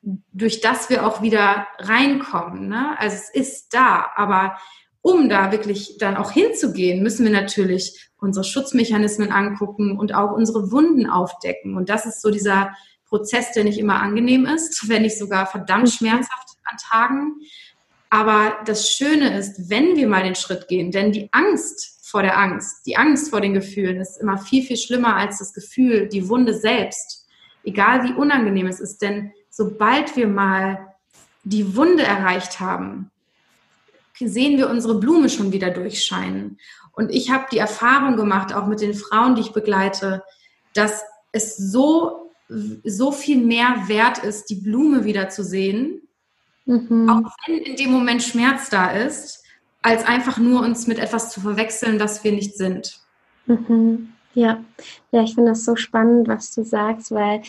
durch 0.02 0.60
das 0.60 0.90
wir 0.90 1.06
auch 1.06 1.22
wieder 1.22 1.66
reinkommen. 1.78 2.68
Ne? 2.68 2.98
Also 2.98 3.16
es 3.16 3.30
ist 3.30 3.74
da, 3.74 4.10
aber 4.16 4.58
um 5.00 5.28
da 5.28 5.50
wirklich 5.50 5.96
dann 5.98 6.16
auch 6.16 6.30
hinzugehen, 6.30 7.02
müssen 7.02 7.24
wir 7.24 7.32
natürlich 7.32 8.10
unsere 8.18 8.44
Schutzmechanismen 8.44 9.32
angucken 9.32 9.98
und 9.98 10.14
auch 10.14 10.32
unsere 10.32 10.70
Wunden 10.70 11.08
aufdecken. 11.08 11.76
Und 11.76 11.88
das 11.88 12.06
ist 12.06 12.22
so 12.22 12.30
dieser 12.30 12.72
Prozess, 13.06 13.52
der 13.52 13.64
nicht 13.64 13.78
immer 13.78 14.00
angenehm 14.00 14.46
ist, 14.46 14.88
wenn 14.88 15.02
nicht 15.02 15.18
sogar 15.18 15.46
verdammt 15.46 15.84
mhm. 15.84 15.90
schmerzhaft 15.90 16.48
an 16.64 16.76
Tagen. 16.78 17.34
Aber 18.10 18.58
das 18.66 18.90
Schöne 18.90 19.36
ist, 19.38 19.70
wenn 19.70 19.96
wir 19.96 20.06
mal 20.06 20.22
den 20.22 20.34
Schritt 20.34 20.68
gehen, 20.68 20.90
denn 20.90 21.12
die 21.12 21.28
Angst 21.32 22.06
vor 22.08 22.22
der 22.22 22.38
Angst, 22.38 22.86
die 22.86 22.96
Angst 22.96 23.30
vor 23.30 23.40
den 23.40 23.54
Gefühlen 23.54 24.00
ist 24.00 24.20
immer 24.20 24.36
viel, 24.36 24.62
viel 24.62 24.76
schlimmer 24.76 25.16
als 25.16 25.38
das 25.38 25.54
Gefühl, 25.54 26.08
die 26.08 26.28
Wunde 26.28 26.52
selbst. 26.52 27.26
Egal 27.64 28.04
wie 28.04 28.12
unangenehm 28.12 28.66
es 28.66 28.80
ist, 28.80 29.00
denn 29.00 29.32
sobald 29.52 30.16
wir 30.16 30.26
mal 30.26 30.94
die 31.44 31.76
Wunde 31.76 32.02
erreicht 32.02 32.58
haben, 32.58 33.10
sehen 34.18 34.58
wir 34.58 34.70
unsere 34.70 34.98
Blume 34.98 35.28
schon 35.28 35.52
wieder 35.52 35.70
durchscheinen. 35.70 36.58
Und 36.92 37.10
ich 37.10 37.30
habe 37.30 37.46
die 37.52 37.58
Erfahrung 37.58 38.16
gemacht, 38.16 38.54
auch 38.54 38.66
mit 38.66 38.80
den 38.80 38.94
Frauen, 38.94 39.34
die 39.34 39.42
ich 39.42 39.52
begleite, 39.52 40.22
dass 40.74 41.02
es 41.32 41.56
so, 41.56 42.30
so 42.48 43.12
viel 43.12 43.38
mehr 43.38 43.84
wert 43.86 44.18
ist, 44.18 44.48
die 44.50 44.56
Blume 44.56 45.04
wieder 45.04 45.28
zu 45.28 45.44
sehen, 45.44 46.02
mhm. 46.64 47.08
auch 47.10 47.36
wenn 47.46 47.58
in 47.58 47.76
dem 47.76 47.90
Moment 47.90 48.22
Schmerz 48.22 48.70
da 48.70 48.90
ist, 48.90 49.42
als 49.82 50.04
einfach 50.04 50.38
nur 50.38 50.60
uns 50.60 50.86
mit 50.86 50.98
etwas 50.98 51.30
zu 51.30 51.40
verwechseln, 51.40 51.98
das 51.98 52.24
wir 52.24 52.32
nicht 52.32 52.56
sind. 52.56 53.00
Mhm. 53.46 54.12
Ja, 54.34 54.62
ja, 55.10 55.22
ich 55.22 55.34
finde 55.34 55.50
das 55.50 55.64
so 55.64 55.76
spannend, 55.76 56.28
was 56.28 56.54
du 56.54 56.64
sagst, 56.64 57.10
weil 57.10 57.42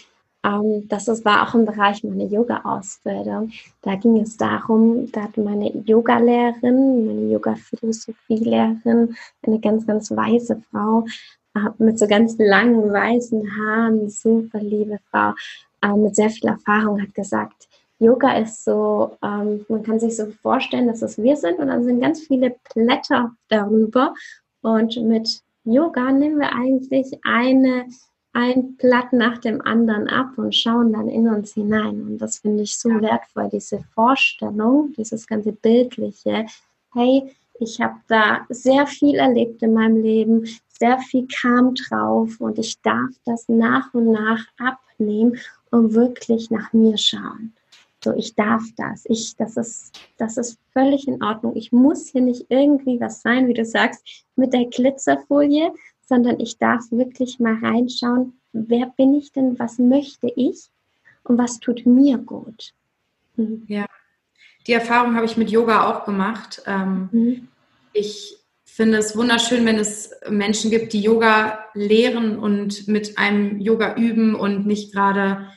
ähm, 0.43 0.87
das 0.89 1.07
war 1.25 1.47
auch 1.47 1.55
im 1.55 1.65
Bereich 1.65 2.03
meiner 2.03 2.25
Yoga-Ausbildung. 2.25 3.51
Da 3.81 3.95
ging 3.95 4.17
es 4.17 4.37
darum, 4.37 5.11
da 5.11 5.23
hat 5.23 5.37
meine 5.37 5.69
Yoga-Lehrerin, 5.85 7.05
meine 7.05 7.31
Yoga-Philosophie-Lehrerin, 7.33 9.15
eine 9.43 9.59
ganz, 9.59 9.87
ganz 9.87 10.11
weiße 10.11 10.61
Frau 10.69 11.05
äh, 11.55 11.69
mit 11.77 11.97
so 11.97 12.07
ganz 12.07 12.37
langen 12.37 12.91
weißen 12.91 13.57
Haaren, 13.57 14.09
super 14.09 14.59
liebe 14.59 14.99
Frau, 15.09 15.33
äh, 15.81 15.95
mit 15.95 16.15
sehr 16.15 16.29
viel 16.29 16.49
Erfahrung, 16.49 17.01
hat 17.01 17.13
gesagt, 17.13 17.67
Yoga 17.99 18.37
ist 18.37 18.65
so, 18.65 19.17
ähm, 19.23 19.65
man 19.69 19.83
kann 19.83 19.99
sich 19.99 20.17
so 20.17 20.25
vorstellen, 20.41 20.87
dass 20.87 21.01
es 21.01 21.17
wir 21.17 21.37
sind 21.37 21.59
und 21.59 21.67
dann 21.67 21.85
sind 21.85 22.01
ganz 22.01 22.19
viele 22.21 22.55
Blätter 22.73 23.31
darüber. 23.47 24.13
Und 24.61 24.97
mit 25.03 25.41
Yoga 25.63 26.11
nehmen 26.11 26.39
wir 26.39 26.53
eigentlich 26.53 27.17
eine 27.23 27.85
ein 28.33 28.75
Blatt 28.77 29.13
nach 29.13 29.37
dem 29.37 29.61
anderen 29.61 30.07
ab 30.07 30.37
und 30.37 30.55
schauen 30.55 30.93
dann 30.93 31.07
in 31.07 31.27
uns 31.27 31.53
hinein. 31.53 32.01
Und 32.01 32.17
das 32.17 32.39
finde 32.39 32.63
ich 32.63 32.77
so 32.77 32.89
wertvoll, 32.89 33.49
diese 33.51 33.79
Vorstellung, 33.93 34.91
dieses 34.97 35.27
ganze 35.27 35.51
Bildliche. 35.51 36.45
Hey, 36.93 37.31
ich 37.59 37.79
habe 37.79 37.95
da 38.07 38.41
sehr 38.49 38.87
viel 38.87 39.15
erlebt 39.15 39.61
in 39.61 39.73
meinem 39.73 40.01
Leben, 40.01 40.47
sehr 40.67 40.97
viel 40.99 41.27
kam 41.27 41.75
drauf 41.75 42.41
und 42.41 42.57
ich 42.57 42.81
darf 42.81 43.11
das 43.25 43.47
nach 43.47 43.93
und 43.93 44.11
nach 44.11 44.43
abnehmen 44.57 45.37
und 45.69 45.93
wirklich 45.93 46.49
nach 46.49 46.73
mir 46.73 46.97
schauen. 46.97 47.53
So, 48.03 48.13
ich 48.15 48.35
darf 48.35 48.63
das. 48.75 49.05
Ich, 49.05 49.35
das 49.37 49.55
ist, 49.55 49.97
das 50.17 50.35
ist 50.35 50.59
völlig 50.73 51.07
in 51.07 51.23
Ordnung. 51.23 51.55
Ich 51.55 51.71
muss 51.71 52.09
hier 52.09 52.21
nicht 52.21 52.47
irgendwie 52.49 52.99
was 52.99 53.21
sein, 53.21 53.47
wie 53.47 53.53
du 53.53 53.63
sagst, 53.63 54.25
mit 54.35 54.51
der 54.51 54.65
Glitzerfolie, 54.65 55.71
sondern 56.05 56.39
ich 56.39 56.57
darf 56.57 56.91
wirklich 56.91 57.39
mal 57.39 57.55
reinschauen, 57.55 58.33
wer 58.51 58.87
bin 58.97 59.13
ich 59.15 59.31
denn, 59.31 59.57
was 59.59 59.79
möchte 59.79 60.31
ich 60.35 60.69
und 61.23 61.37
was 61.37 61.59
tut 61.59 61.85
mir 61.85 62.17
gut. 62.17 62.73
Mhm. 63.35 63.63
Ja, 63.67 63.85
die 64.67 64.73
Erfahrung 64.73 65.15
habe 65.15 65.25
ich 65.25 65.37
mit 65.37 65.49
Yoga 65.49 65.89
auch 65.89 66.05
gemacht. 66.05 66.61
Ähm, 66.65 67.09
mhm. 67.11 67.47
Ich 67.93 68.37
finde 68.65 68.97
es 68.97 69.15
wunderschön, 69.15 69.65
wenn 69.65 69.77
es 69.77 70.11
Menschen 70.29 70.71
gibt, 70.71 70.93
die 70.93 71.01
Yoga 71.01 71.65
lehren 71.73 72.39
und 72.39 72.87
mit 72.87 73.17
einem 73.17 73.59
Yoga 73.59 73.95
üben 73.95 74.35
und 74.35 74.65
nicht 74.65 74.93
gerade 74.93 75.47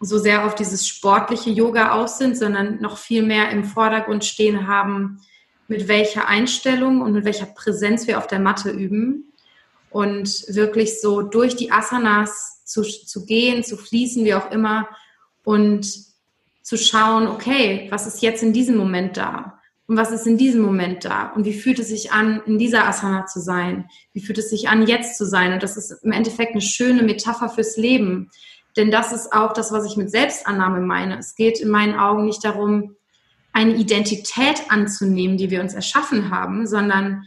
so 0.00 0.18
sehr 0.18 0.44
auf 0.46 0.54
dieses 0.54 0.86
sportliche 0.86 1.50
Yoga 1.50 1.92
aus 1.92 2.18
sind, 2.18 2.36
sondern 2.36 2.80
noch 2.80 2.98
viel 2.98 3.22
mehr 3.22 3.50
im 3.50 3.64
Vordergrund 3.64 4.24
stehen 4.24 4.66
haben, 4.66 5.20
mit 5.68 5.88
welcher 5.88 6.28
Einstellung 6.28 7.00
und 7.00 7.12
mit 7.12 7.24
welcher 7.24 7.46
Präsenz 7.46 8.06
wir 8.06 8.18
auf 8.18 8.26
der 8.26 8.40
Matte 8.40 8.70
üben 8.70 9.31
und 9.92 10.44
wirklich 10.48 11.00
so 11.00 11.22
durch 11.22 11.56
die 11.56 11.70
Asanas 11.70 12.62
zu, 12.64 12.82
zu 12.82 13.26
gehen, 13.26 13.62
zu 13.62 13.76
fließen, 13.76 14.24
wie 14.24 14.34
auch 14.34 14.50
immer 14.50 14.88
und 15.44 15.86
zu 16.62 16.78
schauen, 16.78 17.26
okay, 17.26 17.88
was 17.90 18.06
ist 18.06 18.22
jetzt 18.22 18.42
in 18.42 18.52
diesem 18.52 18.76
Moment 18.76 19.16
da? 19.16 19.58
Und 19.88 19.96
was 19.96 20.12
ist 20.12 20.26
in 20.26 20.38
diesem 20.38 20.62
Moment 20.62 21.04
da? 21.04 21.32
Und 21.34 21.44
wie 21.44 21.52
fühlt 21.52 21.78
es 21.78 21.88
sich 21.88 22.12
an, 22.12 22.40
in 22.46 22.56
dieser 22.58 22.86
Asana 22.86 23.26
zu 23.26 23.40
sein? 23.40 23.86
Wie 24.12 24.20
fühlt 24.20 24.38
es 24.38 24.48
sich 24.48 24.68
an, 24.68 24.86
jetzt 24.86 25.18
zu 25.18 25.26
sein? 25.26 25.52
Und 25.52 25.62
das 25.62 25.76
ist 25.76 25.90
im 26.02 26.12
Endeffekt 26.12 26.52
eine 26.52 26.60
schöne 26.60 27.02
Metapher 27.02 27.48
fürs 27.48 27.76
Leben. 27.76 28.30
Denn 28.76 28.90
das 28.90 29.12
ist 29.12 29.32
auch 29.32 29.52
das, 29.52 29.72
was 29.72 29.84
ich 29.84 29.96
mit 29.96 30.10
Selbstannahme 30.10 30.80
meine. 30.80 31.18
Es 31.18 31.34
geht 31.34 31.60
in 31.60 31.68
meinen 31.68 31.98
Augen 31.98 32.24
nicht 32.24 32.44
darum, 32.44 32.96
eine 33.52 33.74
Identität 33.74 34.62
anzunehmen, 34.70 35.36
die 35.36 35.50
wir 35.50 35.60
uns 35.60 35.74
erschaffen 35.74 36.30
haben, 36.30 36.66
sondern 36.66 37.24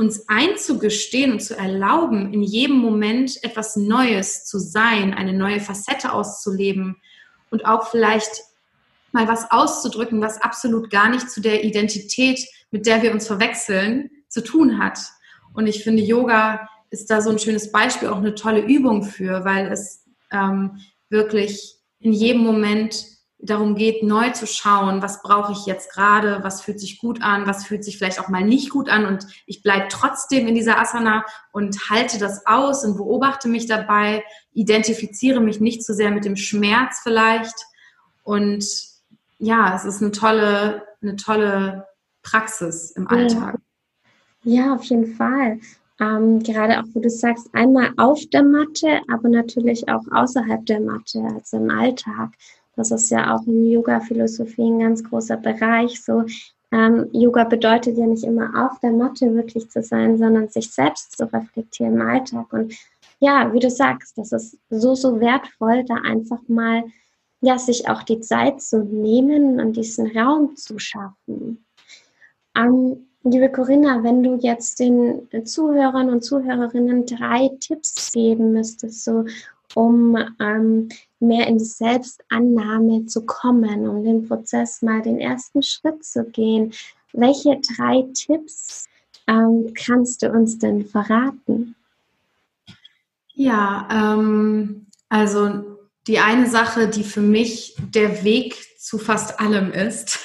uns 0.00 0.30
einzugestehen 0.30 1.32
und 1.32 1.40
zu 1.40 1.54
erlauben, 1.54 2.32
in 2.32 2.42
jedem 2.42 2.78
Moment 2.78 3.44
etwas 3.44 3.76
Neues 3.76 4.46
zu 4.46 4.58
sein, 4.58 5.12
eine 5.12 5.34
neue 5.34 5.60
Facette 5.60 6.14
auszuleben 6.14 6.96
und 7.50 7.66
auch 7.66 7.90
vielleicht 7.90 8.30
mal 9.12 9.28
was 9.28 9.50
auszudrücken, 9.50 10.22
was 10.22 10.40
absolut 10.40 10.88
gar 10.88 11.10
nicht 11.10 11.30
zu 11.30 11.42
der 11.42 11.64
Identität, 11.64 12.40
mit 12.70 12.86
der 12.86 13.02
wir 13.02 13.12
uns 13.12 13.26
verwechseln, 13.26 14.08
zu 14.28 14.42
tun 14.42 14.82
hat. 14.82 14.98
Und 15.52 15.66
ich 15.66 15.84
finde, 15.84 16.02
Yoga 16.02 16.66
ist 16.88 17.10
da 17.10 17.20
so 17.20 17.28
ein 17.28 17.38
schönes 17.38 17.70
Beispiel, 17.70 18.08
auch 18.08 18.16
eine 18.16 18.34
tolle 18.34 18.62
Übung 18.62 19.02
für, 19.02 19.44
weil 19.44 19.70
es 19.70 20.06
ähm, 20.32 20.80
wirklich 21.10 21.74
in 21.98 22.14
jedem 22.14 22.40
Moment 22.40 23.04
darum 23.42 23.74
geht, 23.74 24.02
neu 24.02 24.30
zu 24.30 24.46
schauen, 24.46 25.02
was 25.02 25.22
brauche 25.22 25.52
ich 25.52 25.66
jetzt 25.66 25.92
gerade, 25.92 26.40
was 26.42 26.62
fühlt 26.62 26.80
sich 26.80 26.98
gut 26.98 27.22
an, 27.22 27.46
was 27.46 27.66
fühlt 27.66 27.84
sich 27.84 27.98
vielleicht 27.98 28.20
auch 28.20 28.28
mal 28.28 28.44
nicht 28.44 28.70
gut 28.70 28.88
an 28.88 29.06
und 29.06 29.26
ich 29.46 29.62
bleibe 29.62 29.88
trotzdem 29.88 30.46
in 30.46 30.54
dieser 30.54 30.78
Asana 30.78 31.24
und 31.52 31.90
halte 31.90 32.18
das 32.18 32.46
aus 32.46 32.84
und 32.84 32.96
beobachte 32.96 33.48
mich 33.48 33.66
dabei, 33.66 34.22
identifiziere 34.52 35.40
mich 35.40 35.60
nicht 35.60 35.84
zu 35.84 35.94
sehr 35.94 36.10
mit 36.10 36.24
dem 36.24 36.36
Schmerz 36.36 37.00
vielleicht 37.02 37.54
und 38.22 38.64
ja, 39.38 39.74
es 39.74 39.84
ist 39.84 40.02
eine 40.02 40.12
tolle, 40.12 40.82
eine 41.00 41.16
tolle 41.16 41.86
Praxis 42.22 42.90
im 42.90 43.08
Alltag. 43.08 43.56
Ja, 44.44 44.66
ja 44.66 44.74
auf 44.74 44.84
jeden 44.84 45.14
Fall. 45.14 45.60
Ähm, 45.98 46.42
gerade 46.42 46.80
auch, 46.80 46.86
wo 46.94 47.00
du 47.00 47.10
sagst, 47.10 47.48
einmal 47.52 47.92
auf 47.98 48.20
der 48.32 48.42
Matte, 48.42 49.00
aber 49.12 49.28
natürlich 49.28 49.88
auch 49.88 50.02
außerhalb 50.10 50.64
der 50.64 50.80
Matte, 50.80 51.22
also 51.34 51.58
im 51.58 51.70
Alltag. 51.70 52.30
Das 52.80 52.90
ist 52.90 53.10
ja 53.10 53.34
auch 53.34 53.46
in 53.46 53.70
Yoga-Philosophie 53.70 54.70
ein 54.70 54.78
ganz 54.78 55.04
großer 55.04 55.36
Bereich. 55.36 56.02
So, 56.02 56.24
ähm, 56.72 57.10
Yoga 57.12 57.44
bedeutet 57.44 57.98
ja 57.98 58.06
nicht 58.06 58.24
immer 58.24 58.66
auf 58.66 58.80
der 58.80 58.92
Matte 58.92 59.34
wirklich 59.34 59.68
zu 59.68 59.82
sein, 59.82 60.16
sondern 60.16 60.48
sich 60.48 60.70
selbst 60.70 61.18
zu 61.18 61.30
reflektieren 61.30 61.96
im 61.96 62.00
Alltag. 62.00 62.50
Und 62.54 62.74
ja, 63.18 63.52
wie 63.52 63.58
du 63.58 63.68
sagst, 63.68 64.16
das 64.16 64.32
ist 64.32 64.58
so, 64.70 64.94
so 64.94 65.20
wertvoll, 65.20 65.84
da 65.84 65.96
einfach 65.96 66.40
mal, 66.48 66.84
ja, 67.42 67.58
sich 67.58 67.86
auch 67.86 68.02
die 68.02 68.20
Zeit 68.20 68.62
zu 68.62 68.82
nehmen 68.82 69.60
und 69.60 69.76
diesen 69.76 70.16
Raum 70.16 70.56
zu 70.56 70.78
schaffen. 70.78 71.66
Ähm, 72.56 73.08
liebe 73.24 73.52
Corinna, 73.52 74.02
wenn 74.02 74.22
du 74.22 74.36
jetzt 74.36 74.80
den 74.80 75.28
Zuhörern 75.44 76.08
und 76.08 76.24
Zuhörerinnen 76.24 77.04
drei 77.04 77.50
Tipps 77.60 78.10
geben 78.12 78.52
müsstest, 78.52 79.04
so 79.04 79.26
um 79.74 80.16
ähm, 80.40 80.88
mehr 81.20 81.46
in 81.46 81.58
die 81.58 81.64
Selbstannahme 81.64 83.06
zu 83.06 83.24
kommen, 83.26 83.88
um 83.88 84.04
den 84.04 84.26
Prozess 84.26 84.82
mal 84.82 85.02
den 85.02 85.18
ersten 85.18 85.62
Schritt 85.62 86.04
zu 86.04 86.24
gehen. 86.24 86.72
Welche 87.12 87.60
drei 87.76 88.06
Tipps 88.14 88.86
ähm, 89.26 89.72
kannst 89.74 90.22
du 90.22 90.30
uns 90.30 90.58
denn 90.58 90.86
verraten? 90.86 91.74
Ja, 93.34 93.88
ähm, 93.90 94.86
also 95.08 95.78
die 96.06 96.18
eine 96.18 96.48
Sache, 96.48 96.88
die 96.88 97.04
für 97.04 97.20
mich 97.20 97.76
der 97.94 98.24
Weg 98.24 98.56
zu 98.78 98.98
fast 98.98 99.40
allem 99.40 99.72
ist, 99.72 100.18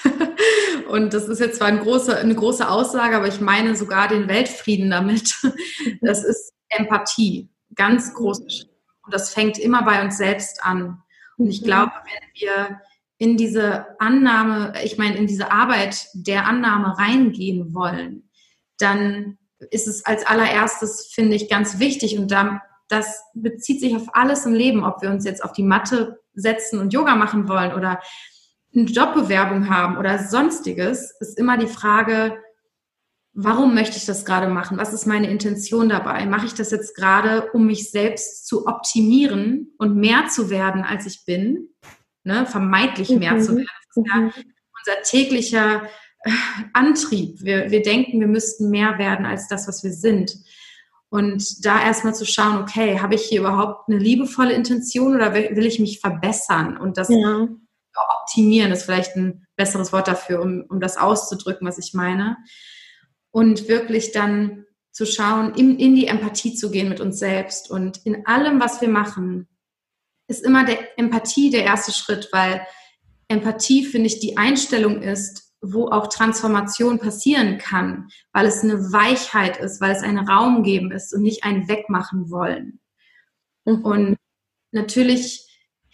und 0.89 1.13
das 1.13 1.27
ist 1.27 1.39
jetzt 1.39 1.57
zwar 1.57 1.67
eine 1.67 1.81
große, 1.81 2.17
eine 2.17 2.35
große 2.35 2.67
Aussage, 2.67 3.15
aber 3.15 3.27
ich 3.27 3.41
meine 3.41 3.75
sogar 3.75 4.07
den 4.07 4.27
Weltfrieden 4.27 4.89
damit, 4.89 5.33
das 6.01 6.23
ist 6.23 6.53
Empathie. 6.69 7.49
Ganz 7.75 8.13
große 8.13 8.49
Schritt 8.49 8.74
und 9.05 9.13
das 9.13 9.33
fängt 9.33 9.57
immer 9.57 9.83
bei 9.83 10.03
uns 10.03 10.17
selbst 10.17 10.63
an. 10.63 11.01
Und 11.37 11.47
ich 11.47 11.61
mhm. 11.61 11.65
glaube, 11.65 11.91
wenn 12.05 12.41
wir 12.41 12.81
in 13.17 13.37
diese 13.37 13.99
Annahme, 13.99 14.73
ich 14.83 14.97
meine, 14.97 15.17
in 15.17 15.27
diese 15.27 15.51
Arbeit 15.51 16.07
der 16.13 16.45
Annahme 16.45 16.97
reingehen 16.97 17.73
wollen, 17.73 18.29
dann 18.77 19.37
ist 19.71 19.87
es 19.87 20.05
als 20.05 20.25
allererstes, 20.25 21.11
finde 21.13 21.35
ich, 21.35 21.49
ganz 21.49 21.79
wichtig 21.79 22.17
und 22.17 22.29
da, 22.31 22.61
das 22.89 23.23
bezieht 23.33 23.79
sich 23.79 23.95
auf 23.95 24.13
alles 24.13 24.45
im 24.45 24.53
Leben, 24.53 24.83
ob 24.83 25.01
wir 25.01 25.09
uns 25.09 25.23
jetzt 25.25 25.43
auf 25.43 25.53
die 25.53 25.63
Matte 25.63 26.19
setzen 26.33 26.79
und 26.79 26.93
Yoga 26.93 27.15
machen 27.15 27.47
wollen 27.47 27.73
oder 27.73 28.01
eine 28.75 28.83
Jobbewerbung 28.83 29.69
haben 29.69 29.97
oder 29.97 30.19
sonstiges, 30.19 31.15
ist 31.21 31.39
immer 31.39 31.57
die 31.57 31.67
Frage, 31.67 32.37
warum 33.35 33.75
möchte 33.75 33.97
ich 33.97 34.05
das 34.05 34.25
gerade 34.25 34.47
machen? 34.47 34.77
Was 34.77 34.93
ist 34.93 35.05
meine 35.05 35.29
Intention 35.29 35.89
dabei? 35.89 36.25
Mache 36.25 36.45
ich 36.47 36.53
das 36.53 36.71
jetzt 36.71 36.95
gerade, 36.95 37.51
um 37.51 37.67
mich 37.67 37.91
selbst 37.91 38.47
zu 38.47 38.65
optimieren 38.65 39.73
und 39.77 39.95
mehr 39.95 40.27
zu 40.27 40.49
werden, 40.49 40.83
als 40.83 41.05
ich 41.05 41.25
bin? 41.25 41.69
Ne? 42.23 42.45
Vermeintlich 42.45 43.09
mehr 43.09 43.33
mhm. 43.33 43.41
zu 43.41 43.55
werden. 43.57 43.67
Das 43.67 43.97
ist 43.97 44.13
ja 44.13 44.21
mhm. 44.21 44.31
unser 44.31 45.01
täglicher 45.03 45.83
äh, 46.23 46.31
Antrieb. 46.73 47.41
Wir, 47.41 47.69
wir 47.71 47.81
denken, 47.81 48.21
wir 48.21 48.27
müssten 48.27 48.69
mehr 48.69 48.97
werden 48.97 49.25
als 49.25 49.49
das, 49.49 49.67
was 49.67 49.83
wir 49.83 49.91
sind. 49.91 50.33
Und 51.09 51.65
da 51.65 51.81
erstmal 51.81 52.15
zu 52.15 52.25
schauen, 52.25 52.57
okay, 52.57 52.99
habe 52.99 53.15
ich 53.15 53.23
hier 53.23 53.41
überhaupt 53.41 53.89
eine 53.89 53.99
liebevolle 53.99 54.53
Intention 54.53 55.13
oder 55.13 55.33
will 55.33 55.65
ich 55.65 55.79
mich 55.79 55.99
verbessern? 55.99 56.77
Und 56.77 56.97
das 56.97 57.09
ja. 57.09 57.47
optimieren 58.21 58.71
ist 58.71 58.83
vielleicht 58.83 59.15
ein 59.15 59.45
besseres 59.55 59.93
Wort 59.93 60.07
dafür, 60.07 60.41
um, 60.41 60.65
um 60.67 60.79
das 60.79 60.97
auszudrücken, 60.97 61.67
was 61.67 61.77
ich 61.77 61.93
meine 61.93 62.37
und 63.35 63.67
wirklich 63.67 64.13
dann 64.13 64.65
zu 64.93 65.05
schauen, 65.05 65.55
in, 65.55 65.77
in 65.77 65.93
die 65.93 66.07
Empathie 66.07 66.55
zu 66.55 66.71
gehen 66.71 66.87
mit 66.87 67.01
uns 67.01 67.19
selbst 67.19 67.69
und 67.69 67.97
in 68.05 68.25
allem, 68.25 68.61
was 68.61 68.79
wir 68.79 68.87
machen, 68.87 69.49
ist 70.29 70.45
immer 70.45 70.63
der 70.63 70.97
Empathie 70.97 71.49
der 71.49 71.65
erste 71.65 71.91
Schritt, 71.91 72.29
weil 72.31 72.65
Empathie, 73.27 73.83
finde 73.83 74.07
ich, 74.07 74.21
die 74.21 74.37
Einstellung 74.37 75.01
ist, 75.01 75.53
wo 75.59 75.89
auch 75.89 76.07
Transformation 76.07 76.97
passieren 76.97 77.57
kann, 77.57 78.07
weil 78.31 78.45
es 78.45 78.63
eine 78.63 78.93
Weichheit 78.93 79.57
ist, 79.57 79.81
weil 79.81 79.91
es 79.93 80.01
einen 80.01 80.29
Raum 80.29 80.63
geben 80.63 80.93
ist 80.93 81.13
und 81.13 81.21
nicht 81.21 81.43
ein 81.43 81.67
Wegmachen 81.67 82.31
wollen. 82.31 82.79
Mhm. 83.65 83.83
Und 83.83 84.17
natürlich 84.71 85.44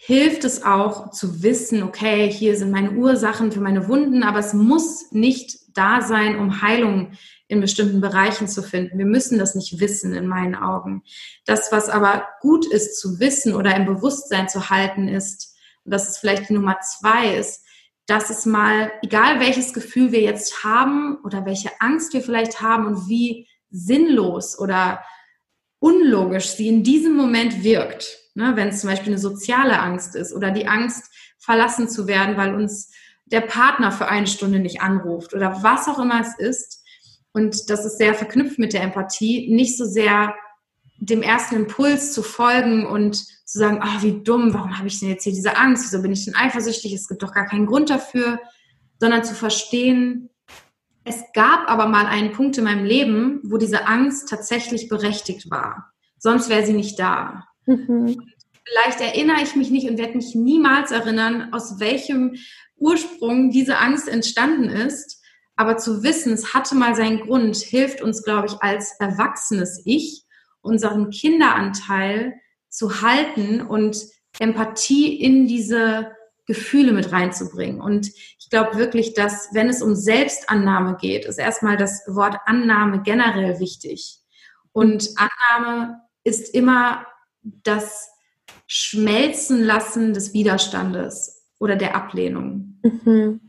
hilft 0.04 0.42
es 0.42 0.64
auch 0.64 1.12
zu 1.12 1.44
wissen, 1.44 1.84
okay, 1.84 2.28
hier 2.28 2.56
sind 2.56 2.72
meine 2.72 2.90
Ursachen 2.90 3.52
für 3.52 3.60
meine 3.60 3.86
Wunden, 3.86 4.24
aber 4.24 4.40
es 4.40 4.52
muss 4.52 5.12
nicht 5.12 5.60
da 5.74 6.02
sein, 6.02 6.40
um 6.40 6.60
Heilung 6.60 7.12
in 7.46 7.60
bestimmten 7.60 8.00
Bereichen 8.00 8.48
zu 8.48 8.64
finden. 8.64 8.98
Wir 8.98 9.06
müssen 9.06 9.38
das 9.38 9.54
nicht 9.54 9.78
wissen, 9.78 10.12
in 10.12 10.26
meinen 10.26 10.56
Augen. 10.56 11.04
Das, 11.46 11.70
was 11.70 11.88
aber 11.88 12.26
gut 12.40 12.66
ist 12.66 12.98
zu 12.98 13.20
wissen 13.20 13.54
oder 13.54 13.76
im 13.76 13.86
Bewusstsein 13.86 14.48
zu 14.48 14.70
halten, 14.70 15.06
ist, 15.06 15.54
und 15.84 15.92
das 15.92 16.08
ist 16.08 16.18
vielleicht 16.18 16.48
die 16.48 16.54
Nummer 16.54 16.80
zwei, 16.80 17.36
ist, 17.36 17.64
dass 18.06 18.28
es 18.28 18.44
mal, 18.44 18.90
egal 19.02 19.38
welches 19.38 19.72
Gefühl 19.72 20.10
wir 20.10 20.22
jetzt 20.22 20.64
haben 20.64 21.18
oder 21.22 21.46
welche 21.46 21.70
Angst 21.78 22.12
wir 22.12 22.22
vielleicht 22.22 22.60
haben 22.60 22.86
und 22.86 23.08
wie 23.08 23.46
sinnlos 23.70 24.58
oder 24.58 25.04
unlogisch 25.78 26.48
sie 26.48 26.66
in 26.66 26.82
diesem 26.82 27.14
Moment 27.14 27.62
wirkt, 27.62 28.21
ne, 28.34 28.52
wenn 28.54 28.68
es 28.68 28.80
zum 28.80 28.90
Beispiel 28.90 29.12
eine 29.12 29.18
soziale 29.18 29.80
Angst 29.80 30.14
ist 30.16 30.32
oder 30.32 30.50
die 30.50 30.66
Angst, 30.66 31.10
verlassen 31.38 31.88
zu 31.88 32.06
werden, 32.06 32.36
weil 32.36 32.54
uns 32.54 32.92
der 33.26 33.40
Partner 33.40 33.90
für 33.90 34.08
eine 34.08 34.26
Stunde 34.26 34.58
nicht 34.58 34.80
anruft 34.80 35.34
oder 35.34 35.62
was 35.62 35.88
auch 35.88 35.98
immer 35.98 36.20
es 36.20 36.38
ist. 36.38 36.84
Und 37.32 37.70
das 37.70 37.84
ist 37.84 37.98
sehr 37.98 38.14
verknüpft 38.14 38.58
mit 38.58 38.72
der 38.72 38.82
Empathie, 38.82 39.52
nicht 39.52 39.76
so 39.76 39.84
sehr 39.84 40.34
dem 40.98 41.22
ersten 41.22 41.56
Impuls 41.56 42.12
zu 42.12 42.22
folgen 42.22 42.86
und 42.86 43.16
zu 43.16 43.58
sagen, 43.58 43.80
oh, 43.82 44.02
wie 44.02 44.22
dumm, 44.22 44.54
warum 44.54 44.78
habe 44.78 44.86
ich 44.86 45.00
denn 45.00 45.08
jetzt 45.08 45.24
hier 45.24 45.32
diese 45.32 45.56
Angst, 45.56 45.84
wieso 45.84 46.00
bin 46.00 46.12
ich 46.12 46.24
denn 46.24 46.36
eifersüchtig, 46.36 46.92
es 46.92 47.08
gibt 47.08 47.22
doch 47.22 47.32
gar 47.32 47.46
keinen 47.46 47.66
Grund 47.66 47.90
dafür, 47.90 48.38
sondern 49.00 49.24
zu 49.24 49.34
verstehen, 49.34 50.30
es 51.04 51.20
gab 51.34 51.68
aber 51.68 51.86
mal 51.86 52.06
einen 52.06 52.32
Punkt 52.32 52.56
in 52.58 52.64
meinem 52.64 52.84
Leben, 52.84 53.40
wo 53.42 53.56
diese 53.56 53.88
Angst 53.88 54.28
tatsächlich 54.28 54.88
berechtigt 54.88 55.50
war. 55.50 55.92
Sonst 56.18 56.48
wäre 56.48 56.64
sie 56.64 56.72
nicht 56.72 57.00
da. 57.00 57.48
Mhm. 57.66 58.20
Vielleicht 58.64 59.00
erinnere 59.00 59.42
ich 59.42 59.56
mich 59.56 59.70
nicht 59.70 59.88
und 59.88 59.98
werde 59.98 60.16
mich 60.16 60.34
niemals 60.34 60.92
erinnern, 60.92 61.52
aus 61.52 61.80
welchem 61.80 62.36
Ursprung 62.76 63.50
diese 63.50 63.78
Angst 63.78 64.08
entstanden 64.08 64.68
ist. 64.68 65.20
Aber 65.56 65.76
zu 65.76 66.02
wissen, 66.02 66.32
es 66.32 66.54
hatte 66.54 66.74
mal 66.74 66.94
seinen 66.94 67.20
Grund, 67.20 67.56
hilft 67.56 68.00
uns, 68.02 68.24
glaube 68.24 68.46
ich, 68.46 68.62
als 68.62 68.96
erwachsenes 68.98 69.82
Ich, 69.84 70.24
unseren 70.62 71.10
Kinderanteil 71.10 72.34
zu 72.68 73.02
halten 73.02 73.60
und 73.60 73.98
Empathie 74.38 75.20
in 75.20 75.46
diese 75.46 76.12
Gefühle 76.46 76.92
mit 76.92 77.12
reinzubringen. 77.12 77.80
Und 77.80 78.08
ich 78.08 78.48
glaube 78.50 78.78
wirklich, 78.78 79.14
dass 79.14 79.50
wenn 79.52 79.68
es 79.68 79.82
um 79.82 79.94
Selbstannahme 79.94 80.96
geht, 81.00 81.24
ist 81.24 81.38
erstmal 81.38 81.76
das 81.76 82.02
Wort 82.08 82.36
Annahme 82.46 83.02
generell 83.02 83.60
wichtig. 83.60 84.18
Und 84.72 85.10
Annahme 85.16 86.00
ist 86.24 86.54
immer 86.54 87.06
das 87.42 88.08
Schmelzen 88.66 89.62
lassen 89.62 90.14
des 90.14 90.32
Widerstandes 90.32 91.44
oder 91.58 91.76
der 91.76 91.94
Ablehnung. 91.96 92.80
Mhm. 92.82 93.40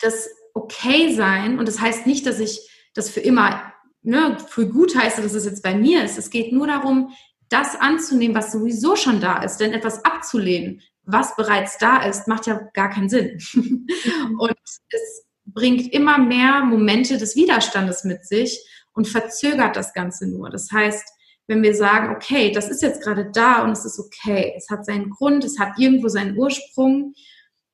Das 0.00 0.28
okay 0.54 1.14
sein, 1.14 1.58
und 1.58 1.68
das 1.68 1.80
heißt 1.80 2.06
nicht, 2.06 2.26
dass 2.26 2.40
ich 2.40 2.68
das 2.94 3.10
für 3.10 3.20
immer 3.20 3.72
ne, 4.02 4.36
für 4.48 4.68
gut 4.68 4.96
heiße, 4.96 5.22
dass 5.22 5.34
es 5.34 5.44
jetzt 5.44 5.62
bei 5.62 5.74
mir 5.74 6.04
ist. 6.04 6.18
Es 6.18 6.30
geht 6.30 6.52
nur 6.52 6.66
darum, 6.66 7.12
das 7.48 7.76
anzunehmen, 7.76 8.36
was 8.36 8.52
sowieso 8.52 8.96
schon 8.96 9.20
da 9.20 9.42
ist. 9.42 9.58
Denn 9.58 9.72
etwas 9.72 10.04
abzulehnen, 10.04 10.82
was 11.04 11.36
bereits 11.36 11.78
da 11.78 12.02
ist, 12.02 12.28
macht 12.28 12.46
ja 12.46 12.60
gar 12.74 12.90
keinen 12.90 13.08
Sinn. 13.08 13.38
Mhm. 13.54 13.86
und 14.38 14.56
es 14.90 15.24
bringt 15.46 15.92
immer 15.92 16.18
mehr 16.18 16.64
Momente 16.64 17.16
des 17.16 17.36
Widerstandes 17.36 18.04
mit 18.04 18.26
sich 18.26 18.60
und 18.92 19.08
verzögert 19.08 19.76
das 19.76 19.94
Ganze 19.94 20.26
nur. 20.26 20.50
Das 20.50 20.70
heißt, 20.70 21.08
wenn 21.48 21.62
wir 21.62 21.74
sagen, 21.74 22.14
okay, 22.14 22.52
das 22.52 22.68
ist 22.68 22.82
jetzt 22.82 23.02
gerade 23.02 23.30
da 23.32 23.64
und 23.64 23.70
es 23.70 23.84
ist 23.84 23.98
okay, 23.98 24.52
es 24.56 24.68
hat 24.70 24.84
seinen 24.84 25.10
Grund, 25.10 25.44
es 25.44 25.58
hat 25.58 25.78
irgendwo 25.78 26.08
seinen 26.08 26.36
Ursprung, 26.36 27.14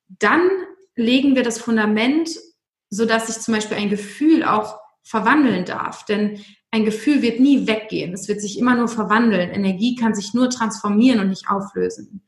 dann 0.09 0.49
legen 0.95 1.35
wir 1.35 1.43
das 1.43 1.59
Fundament, 1.59 2.31
sodass 2.89 3.27
sich 3.27 3.43
zum 3.43 3.53
Beispiel 3.53 3.77
ein 3.77 3.91
Gefühl 3.91 4.45
auch 4.45 4.79
verwandeln 5.03 5.65
darf. 5.65 6.05
Denn 6.05 6.43
ein 6.71 6.85
Gefühl 6.85 7.21
wird 7.21 7.41
nie 7.41 7.67
weggehen. 7.67 8.13
Es 8.13 8.29
wird 8.29 8.41
sich 8.41 8.59
immer 8.59 8.77
nur 8.77 8.89
verwandeln. 8.89 9.51
Energie 9.51 9.97
kann 9.97 10.15
sich 10.15 10.35
nur 10.35 10.51
transformieren 10.51 11.21
und 11.21 11.29
nicht 11.29 11.49
auflösen. 11.49 12.23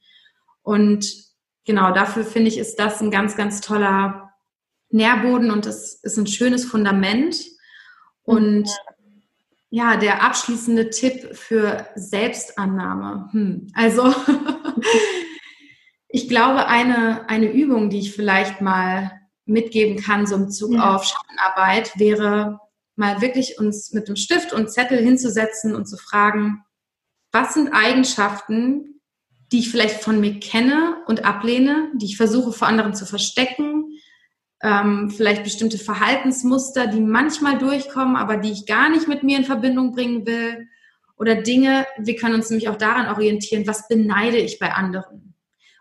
Und 0.62 1.06
genau, 1.64 1.92
dafür 1.92 2.24
finde 2.24 2.48
ich, 2.48 2.59
ist 2.59 2.76
das 2.76 3.00
ein 3.00 3.12
ganz, 3.12 3.37
ganz 3.37 3.61
toller 3.61 4.32
Nährboden 4.90 5.50
und 5.52 5.66
das 5.66 5.94
ist 5.94 6.16
ein 6.16 6.26
schönes 6.26 6.64
Fundament. 6.64 7.40
Und 8.22 8.68
ja, 9.70 9.96
der 9.96 10.22
abschließende 10.22 10.90
Tipp 10.90 11.37
für 11.37 11.87
Selbstannahme. 11.96 13.29
Hm. 13.33 13.68
Also, 13.74 14.14
ich 16.09 16.29
glaube, 16.29 16.66
eine, 16.66 17.29
eine 17.29 17.50
Übung, 17.50 17.90
die 17.90 17.98
ich 17.98 18.14
vielleicht 18.14 18.61
mal 18.61 19.12
mitgeben 19.44 20.02
kann, 20.02 20.26
so 20.26 20.37
im 20.37 20.50
Zug 20.50 20.74
ja. 20.74 20.94
auf 20.94 21.05
Schattenarbeit, 21.05 21.98
wäre 21.98 22.61
mal 22.96 23.20
wirklich 23.20 23.59
uns 23.59 23.92
mit 23.92 24.09
dem 24.09 24.16
Stift 24.16 24.52
und 24.52 24.70
Zettel 24.70 24.98
hinzusetzen 24.98 25.74
und 25.74 25.87
zu 25.87 25.96
fragen, 25.96 26.64
was 27.33 27.55
sind 27.55 27.72
Eigenschaften, 27.72 29.00
die 29.52 29.61
ich 29.61 29.70
vielleicht 29.70 30.02
von 30.02 30.20
mir 30.20 30.40
kenne 30.40 30.96
und 31.07 31.24
ablehne, 31.24 31.90
die 31.94 32.07
ich 32.07 32.16
versuche 32.16 32.52
vor 32.52 32.66
anderen 32.66 32.94
zu 32.94 33.07
verstecken, 33.07 33.85
ähm, 34.62 35.10
vielleicht 35.10 35.44
bestimmte 35.44 35.78
Verhaltensmuster, 35.78 36.86
die 36.86 37.00
manchmal 37.00 37.58
durchkommen, 37.58 38.16
aber 38.16 38.36
die 38.36 38.52
ich 38.52 38.66
gar 38.66 38.88
nicht 38.88 39.08
mit 39.08 39.22
mir 39.22 39.38
in 39.38 39.44
Verbindung 39.44 39.92
bringen 39.92 40.26
will. 40.26 40.68
Oder 41.18 41.36
Dinge, 41.36 41.86
wir 41.98 42.16
können 42.16 42.34
uns 42.34 42.50
nämlich 42.50 42.68
auch 42.68 42.76
daran 42.76 43.08
orientieren, 43.08 43.66
was 43.66 43.88
beneide 43.88 44.38
ich 44.38 44.58
bei 44.58 44.72
anderen. 44.72 45.34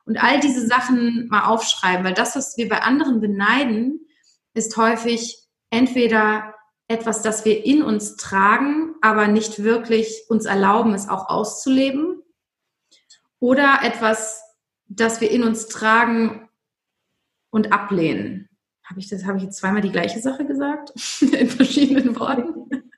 Und 0.05 0.21
all 0.21 0.39
diese 0.39 0.65
Sachen 0.65 1.27
mal 1.29 1.45
aufschreiben, 1.45 2.05
weil 2.05 2.13
das, 2.13 2.35
was 2.35 2.57
wir 2.57 2.69
bei 2.69 2.81
anderen 2.81 3.19
beneiden, 3.19 4.07
ist 4.53 4.77
häufig 4.77 5.39
entweder 5.71 6.53
etwas, 6.87 7.21
das 7.21 7.43
wir 7.43 7.65
in 7.65 7.81
uns 7.81 8.15
tragen, 8.15 8.93
aber 9.01 9.27
nicht 9.27 9.63
wirklich 9.63 10.23
uns 10.29 10.45
erlauben, 10.45 10.93
es 10.93 11.09
auch 11.09 11.29
auszuleben. 11.29 12.21
Oder 13.39 13.79
etwas, 13.83 14.41
das 14.87 15.21
wir 15.21 15.31
in 15.31 15.43
uns 15.43 15.67
tragen 15.67 16.47
und 17.49 17.73
ablehnen. 17.73 18.49
Habe 18.85 18.99
ich 18.99 19.09
das, 19.09 19.25
habe 19.25 19.37
ich 19.37 19.43
jetzt 19.43 19.57
zweimal 19.57 19.81
die 19.81 19.91
gleiche 19.91 20.19
Sache 20.19 20.45
gesagt? 20.45 20.91
in 21.21 21.49
verschiedenen 21.49 22.17
Worten. 22.19 22.69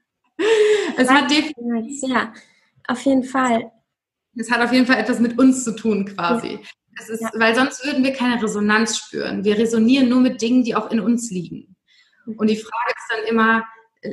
Es 1.00 1.10
hat 1.10 1.30
definitiv. 1.32 2.10
Ja, 2.10 2.34
auf 2.88 3.02
jeden 3.02 3.24
Fall. 3.24 3.72
Es 4.36 4.52
hat 4.52 4.62
auf 4.62 4.72
jeden 4.72 4.86
Fall 4.86 4.98
etwas 4.98 5.20
mit 5.20 5.38
uns 5.38 5.64
zu 5.64 5.76
tun, 5.76 6.06
quasi. 6.06 6.60
Es 7.00 7.10
ist, 7.10 7.22
ja. 7.22 7.30
Weil 7.36 7.56
sonst 7.56 7.84
würden 7.86 8.04
wir 8.04 8.14
keine 8.14 8.42
Resonanz 8.42 8.98
spüren. 8.98 9.44
Wir 9.44 9.58
resonieren 9.58 10.10
nur 10.10 10.20
mit 10.20 10.42
Dingen, 10.42 10.64
die 10.64 10.76
auch 10.76 10.92
in 10.92 11.00
uns 11.00 11.32
liegen. 11.32 11.76
Und 12.38 12.50
die 12.50 12.56
Frage 12.56 12.94
ist 12.96 13.08
dann 13.10 13.28
immer, 13.28 13.64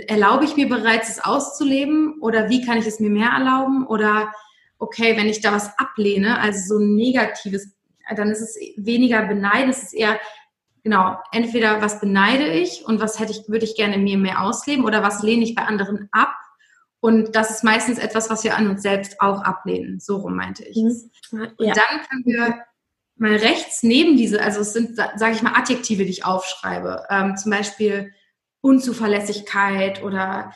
erlaube 0.09 0.45
ich 0.45 0.57
mir 0.57 0.69
bereits, 0.69 1.09
es 1.09 1.25
auszuleben 1.25 2.21
oder 2.21 2.49
wie 2.49 2.65
kann 2.65 2.79
ich 2.79 2.87
es 2.87 3.01
mir 3.01 3.11
mehr 3.11 3.31
erlauben? 3.31 3.87
Oder 3.87 4.33
okay, 4.79 5.17
wenn 5.17 5.29
ich 5.29 5.41
da 5.41 5.53
was 5.53 5.77
ablehne, 5.79 6.39
also 6.39 6.75
so 6.75 6.81
ein 6.81 6.95
negatives, 6.95 7.75
dann 8.15 8.31
ist 8.31 8.41
es 8.41 8.57
weniger 8.77 9.27
beneiden, 9.27 9.71
es 9.71 9.83
ist 9.85 9.95
eher, 9.95 10.19
genau, 10.85 11.19
entweder 11.33 11.83
was 11.83 11.99
beneide 11.99 12.47
ich 12.47 12.85
und 12.85 13.01
was 13.01 13.19
hätte 13.19 13.33
ich, 13.33 13.49
würde 13.49 13.65
ich 13.65 13.75
gerne 13.75 13.99
mir 13.99 14.19
mehr 14.19 14.43
ausleben 14.43 14.85
oder 14.85 15.03
was 15.03 15.23
lehne 15.23 15.43
ich 15.43 15.57
bei 15.57 15.63
anderen 15.65 16.09
ab. 16.13 16.37
Und 17.01 17.35
das 17.35 17.51
ist 17.51 17.65
meistens 17.65 17.99
etwas, 17.99 18.31
was 18.31 18.45
wir 18.45 18.57
an 18.57 18.69
uns 18.69 18.83
selbst 18.83 19.21
auch 19.21 19.43
ablehnen. 19.43 19.99
So 19.99 20.19
rum 20.19 20.37
meinte 20.37 20.65
ich 20.65 20.77
es. 20.77 21.11
Mhm. 21.33 21.49
Ja. 21.59 21.69
Und 21.69 21.77
dann 21.77 22.01
können 22.09 22.25
wir 22.25 22.65
mal 23.17 23.37
rechts 23.37 23.83
neben 23.83 24.17
diese, 24.17 24.43
also 24.43 24.61
es 24.61 24.73
sind, 24.73 24.97
sage 24.97 25.33
ich 25.33 25.43
mal, 25.43 25.55
Adjektive, 25.55 26.05
die 26.05 26.11
ich 26.11 26.25
aufschreibe. 26.25 27.05
Ähm, 27.11 27.37
zum 27.37 27.51
Beispiel 27.51 28.13
Unzuverlässigkeit 28.61 30.03
oder 30.03 30.53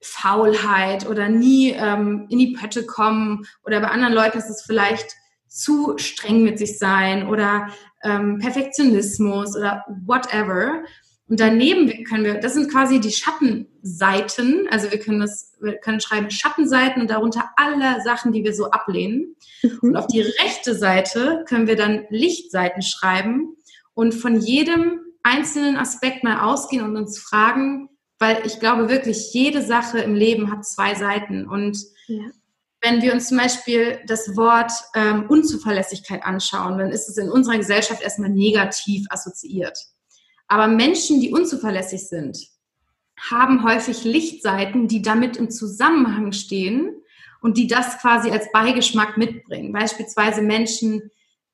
Faulheit 0.00 1.06
oder 1.06 1.28
nie 1.28 1.72
ähm, 1.72 2.26
in 2.30 2.38
die 2.38 2.52
Pötte 2.52 2.86
kommen 2.86 3.46
oder 3.64 3.80
bei 3.80 3.88
anderen 3.88 4.14
Leuten 4.14 4.38
ist 4.38 4.48
es 4.48 4.62
vielleicht 4.62 5.14
zu 5.50 5.98
streng 5.98 6.42
mit 6.42 6.58
sich 6.58 6.78
sein 6.78 7.28
oder 7.28 7.68
ähm, 8.02 8.38
Perfektionismus 8.38 9.56
oder 9.56 9.84
whatever. 10.06 10.84
Und 11.28 11.38
daneben 11.38 12.04
können 12.04 12.24
wir, 12.24 12.34
das 12.34 12.54
sind 12.54 12.70
quasi 12.70 12.98
die 12.98 13.12
Schattenseiten, 13.12 14.66
also 14.70 14.90
wir 14.90 14.98
können 14.98 15.20
das, 15.20 15.52
wir 15.60 15.76
können 15.76 16.00
schreiben 16.00 16.30
Schattenseiten 16.30 17.02
und 17.02 17.10
darunter 17.10 17.50
alle 17.56 18.00
Sachen, 18.02 18.32
die 18.32 18.42
wir 18.42 18.54
so 18.54 18.70
ablehnen. 18.70 19.36
Mhm. 19.62 19.78
Und 19.82 19.96
auf 19.96 20.06
die 20.06 20.22
rechte 20.22 20.74
Seite 20.74 21.44
können 21.48 21.66
wir 21.66 21.76
dann 21.76 22.06
Lichtseiten 22.10 22.82
schreiben 22.82 23.56
und 23.94 24.14
von 24.14 24.40
jedem 24.40 25.00
einzelnen 25.22 25.76
Aspekt 25.76 26.24
mal 26.24 26.40
ausgehen 26.40 26.84
und 26.84 26.96
uns 26.96 27.18
fragen, 27.18 27.88
weil 28.18 28.42
ich 28.44 28.60
glaube 28.60 28.88
wirklich, 28.88 29.32
jede 29.32 29.62
Sache 29.62 29.98
im 29.98 30.14
Leben 30.14 30.50
hat 30.50 30.64
zwei 30.64 30.94
Seiten. 30.94 31.48
Und 31.48 31.78
ja. 32.06 32.22
Wenn 32.80 33.02
wir 33.02 33.12
uns 33.12 33.28
zum 33.28 33.36
Beispiel 33.36 34.00
das 34.06 34.36
Wort 34.36 34.72
ähm, 34.94 35.26
Unzuverlässigkeit 35.28 36.24
anschauen, 36.24 36.78
dann 36.78 36.90
ist 36.90 37.08
es 37.08 37.18
in 37.18 37.30
unserer 37.30 37.58
Gesellschaft 37.58 38.02
erstmal 38.02 38.30
negativ 38.30 39.06
assoziiert. 39.10 39.78
Aber 40.48 40.66
Menschen, 40.66 41.20
die 41.20 41.32
unzuverlässig 41.32 42.08
sind, 42.08 42.38
haben 43.30 43.64
häufig 43.64 44.04
Lichtseiten, 44.04 44.88
die 44.88 45.02
damit 45.02 45.36
im 45.36 45.50
Zusammenhang 45.50 46.32
stehen 46.32 46.94
und 47.42 47.58
die 47.58 47.66
das 47.66 47.98
quasi 47.98 48.30
als 48.30 48.50
Beigeschmack 48.50 49.18
mitbringen. 49.18 49.72
Beispielsweise 49.72 50.40
Menschen, 50.40 51.10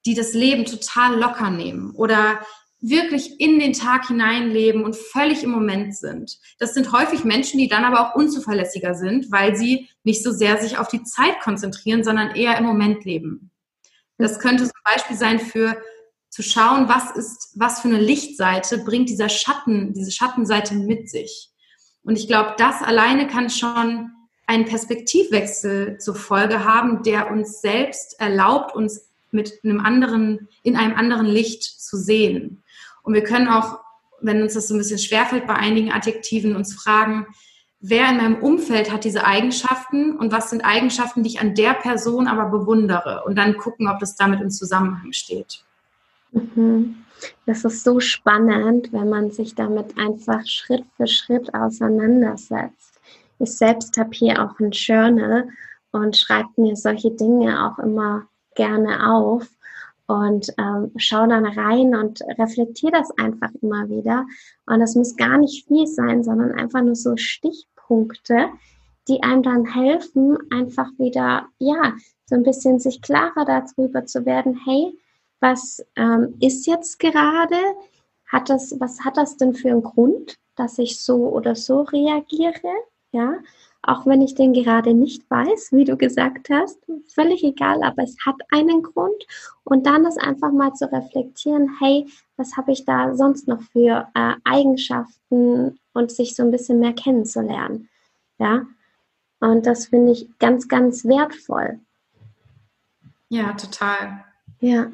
die 0.07 0.15
das 0.15 0.33
Leben 0.33 0.65
total 0.65 1.19
locker 1.19 1.51
nehmen 1.51 1.91
oder 1.97 2.41
wirklich 2.81 3.41
in 3.41 3.59
den 3.59 3.73
Tag 3.73 4.09
hineinleben 4.09 4.85
und 4.85 4.97
völlig 4.97 5.43
im 5.43 5.51
Moment 5.51 5.97
sind. 5.97 6.39
Das 6.59 6.75
sind 6.75 6.93
häufig 6.93 7.25
Menschen, 7.25 7.59
die 7.59 7.69
dann 7.69 7.85
aber 7.85 8.01
auch 8.01 8.15
unzuverlässiger 8.15 8.95
sind, 8.95 9.31
weil 9.33 9.57
sie 9.57 9.89
nicht 10.05 10.23
so 10.23 10.31
sehr 10.31 10.59
sich 10.59 10.79
auf 10.79 10.89
die 10.89 11.03
Zeit 11.03 11.41
konzentrieren, 11.41 12.05
sondern 12.05 12.35
eher 12.35 12.57
im 12.59 12.65
Moment 12.65 13.05
leben. 13.05 13.51
Das 14.19 14.39
könnte 14.39 14.65
zum 14.65 14.81
Beispiel 14.85 15.17
sein 15.17 15.41
für 15.41 15.77
zu 16.31 16.43
schauen, 16.43 16.89
was 16.89 17.17
ist, 17.17 17.53
was 17.55 17.81
für 17.81 17.89
eine 17.89 18.01
Lichtseite 18.01 18.79
bringt 18.79 19.09
dieser 19.09 19.29
Schatten, 19.29 19.95
diese 19.95 20.11
Schattenseite 20.11 20.75
mit 20.75 21.09
sich. 21.09 21.51
Und 22.03 22.19
ich 22.19 22.27
glaube, 22.29 22.55
das 22.59 22.83
alleine 22.83 23.27
kann 23.27 23.49
schon 23.49 24.11
einen 24.47 24.65
Perspektivwechsel 24.65 25.99
zur 25.99 26.15
Folge 26.15 26.65
haben, 26.65 27.03
der 27.03 27.31
uns 27.31 27.61
selbst 27.61 28.21
erlaubt, 28.21 28.75
uns 28.75 29.09
mit 29.33 29.61
einem 29.65 29.81
anderen, 29.81 30.49
in 30.63 30.77
einem 30.77 30.95
anderen 30.95 31.27
Licht 31.27 31.63
zu 31.63 31.97
sehen. 31.97 32.63
Und 33.07 33.15
wir 33.15 33.23
können 33.23 33.47
auch, 33.47 33.79
wenn 34.21 34.43
uns 34.43 34.55
das 34.55 34.67
so 34.67 34.75
ein 34.75 34.79
bisschen 34.79 34.99
schwerfällt 34.99 35.47
bei 35.47 35.55
einigen 35.55 35.93
Adjektiven, 35.93 36.57
uns 36.57 36.75
fragen, 36.75 37.27
wer 37.79 38.11
in 38.11 38.17
meinem 38.17 38.43
Umfeld 38.43 38.91
hat 38.91 39.05
diese 39.05 39.25
Eigenschaften 39.25 40.17
und 40.17 40.33
was 40.33 40.51
sind 40.51 40.63
Eigenschaften, 40.63 41.23
die 41.23 41.31
ich 41.31 41.41
an 41.41 41.55
der 41.55 41.75
Person 41.75 42.27
aber 42.27 42.47
bewundere 42.47 43.23
und 43.25 43.37
dann 43.37 43.59
gucken, 43.59 43.87
ob 43.89 44.01
das 44.01 44.17
damit 44.17 44.41
im 44.41 44.51
Zusammenhang 44.51 45.13
steht. 45.13 45.63
Mhm. 46.33 46.97
Das 47.47 47.65
ist 47.65 47.85
so 47.85 48.01
spannend, 48.01 48.93
wenn 48.93 49.09
man 49.09 49.31
sich 49.31 49.55
damit 49.55 49.97
einfach 49.97 50.45
Schritt 50.45 50.85
für 50.97 51.07
Schritt 51.07 51.55
auseinandersetzt. 51.55 53.01
Ich 53.39 53.53
selbst 53.53 53.97
habe 53.99 54.11
hier 54.13 54.43
auch 54.43 54.59
ein 54.59 54.73
Journal 54.73 55.49
und 55.93 56.17
schreibe 56.17 56.49
mir 56.57 56.75
solche 56.75 57.13
Dinge 57.13 57.67
auch 57.67 57.79
immer 57.79 58.27
gerne 58.57 59.13
auf 59.13 59.47
und 60.07 60.53
ähm, 60.59 60.93
schau 60.97 61.27
dann 61.27 61.47
rein 61.47 61.95
und 61.95 62.23
reflektiere 62.39 62.93
das 62.93 63.11
einfach 63.19 63.51
immer 63.61 63.89
wieder. 63.89 64.27
Und 64.67 64.81
das 64.81 64.95
muss 64.95 65.17
gar 65.17 65.39
nicht 65.39 65.67
viel 65.67 65.87
sein, 65.87 66.23
sondern 66.23 66.53
einfach 66.53 66.83
nur 66.83 66.95
so 66.95 67.17
Stichpunkte, 67.17 68.49
die 69.09 69.23
einem 69.23 69.43
dann 69.43 69.65
helfen, 69.65 70.39
einfach 70.51 70.91
wieder, 70.99 71.47
ja, 71.59 71.95
so 72.27 72.35
ein 72.35 72.43
bisschen 72.43 72.79
sich 72.79 73.03
klarer 73.03 73.45
darüber 73.45 74.05
zu 74.05 74.27
werden, 74.27 74.61
hey, 74.65 74.99
was 75.41 75.85
ähm, 75.97 76.35
ist 76.41 76.67
jetzt 76.67 76.99
gerade? 76.99 77.57
Hat 78.27 78.51
das, 78.51 78.75
was 78.81 79.05
hat 79.05 79.17
das 79.17 79.37
denn 79.37 79.55
für 79.55 79.71
einen 79.71 79.83
Grund, 79.83 80.37
dass 80.57 80.79
ich 80.79 81.01
so 81.01 81.29
oder 81.29 81.55
so 81.55 81.83
reagiere? 81.83 82.73
Ja, 83.13 83.35
auch 83.87 84.07
wenn 84.07 84.21
ich 84.23 84.35
den 84.35 84.53
gerade 84.53 84.95
nicht 84.95 85.29
weiß, 85.31 85.71
wie 85.73 85.85
du 85.85 85.97
gesagt 85.97 86.51
hast, 86.51 86.79
völlig 87.09 87.45
egal, 87.45 87.83
aber 87.83 88.03
es 88.03 88.17
hat 88.25 88.37
einen 88.51 88.83
Grund. 88.83 89.27
Und 89.65 89.87
dann 89.87 90.05
ist 90.05 90.21
einfach 90.21 90.53
mal 90.53 90.73
zu 90.75 90.91
reflektieren, 90.91 91.77
hey, 91.81 92.07
was 92.37 92.57
habe 92.57 92.73
ich 92.73 92.85
da 92.85 93.15
sonst 93.15 93.49
noch 93.49 93.63
für 93.63 94.09
äh, 94.15 94.35
Eigenschaften 94.45 95.79
und 95.93 96.11
sich 96.11 96.35
so 96.35 96.43
ein 96.43 96.51
bisschen 96.51 96.81
mehr 96.81 96.93
kennenzulernen. 96.93 97.89
Ja, 98.39 98.67
und 99.41 99.67
das 99.67 99.87
finde 99.87 100.13
ich 100.13 100.29
ganz, 100.39 100.69
ganz 100.69 101.05
wertvoll. 101.05 101.81
Ja, 103.29 103.53
total. 103.53 104.25
Ja. 104.61 104.91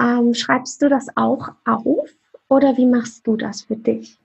Ähm, 0.00 0.34
schreibst 0.34 0.80
du 0.82 0.88
das 0.88 1.08
auch 1.16 1.50
auf 1.64 2.08
oder 2.48 2.76
wie 2.76 2.86
machst 2.86 3.26
du 3.26 3.36
das 3.36 3.62
für 3.62 3.76
dich? 3.76 4.18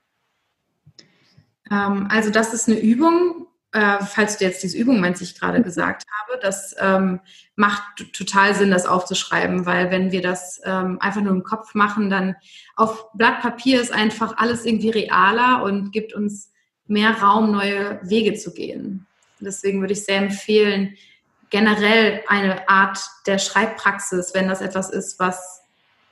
Ähm, 1.71 2.07
also 2.09 2.29
das 2.29 2.53
ist 2.53 2.67
eine 2.67 2.79
Übung, 2.79 3.44
äh, 3.75 3.99
falls 4.05 4.37
du 4.37 4.45
jetzt 4.45 4.63
diese 4.63 4.77
Übung 4.77 5.01
meinst, 5.01 5.19
die 5.19 5.25
ich 5.25 5.37
gerade 5.37 5.61
gesagt 5.61 6.05
habe, 6.09 6.39
das 6.41 6.73
ähm, 6.79 7.19
macht 7.57 7.83
total 8.13 8.55
Sinn, 8.55 8.71
das 8.71 8.85
aufzuschreiben, 8.85 9.65
weil 9.65 9.91
wenn 9.91 10.13
wir 10.13 10.21
das 10.21 10.61
ähm, 10.63 10.97
einfach 11.01 11.21
nur 11.21 11.33
im 11.33 11.43
Kopf 11.43 11.75
machen, 11.75 12.09
dann 12.09 12.37
auf 12.77 13.11
Blatt 13.13 13.41
Papier 13.41 13.81
ist 13.81 13.91
einfach 13.91 14.37
alles 14.37 14.65
irgendwie 14.65 14.91
realer 14.91 15.61
und 15.63 15.91
gibt 15.91 16.13
uns 16.13 16.53
mehr 16.87 17.21
Raum, 17.21 17.51
neue 17.51 17.99
Wege 18.01 18.35
zu 18.35 18.53
gehen. 18.53 19.05
Deswegen 19.41 19.81
würde 19.81 19.91
ich 19.91 20.05
sehr 20.05 20.19
empfehlen, 20.19 20.95
generell 21.49 22.23
eine 22.27 22.69
Art 22.69 22.99
der 23.27 23.39
Schreibpraxis, 23.39 24.33
wenn 24.33 24.47
das 24.47 24.61
etwas 24.61 24.89
ist, 24.89 25.19
was 25.19 25.61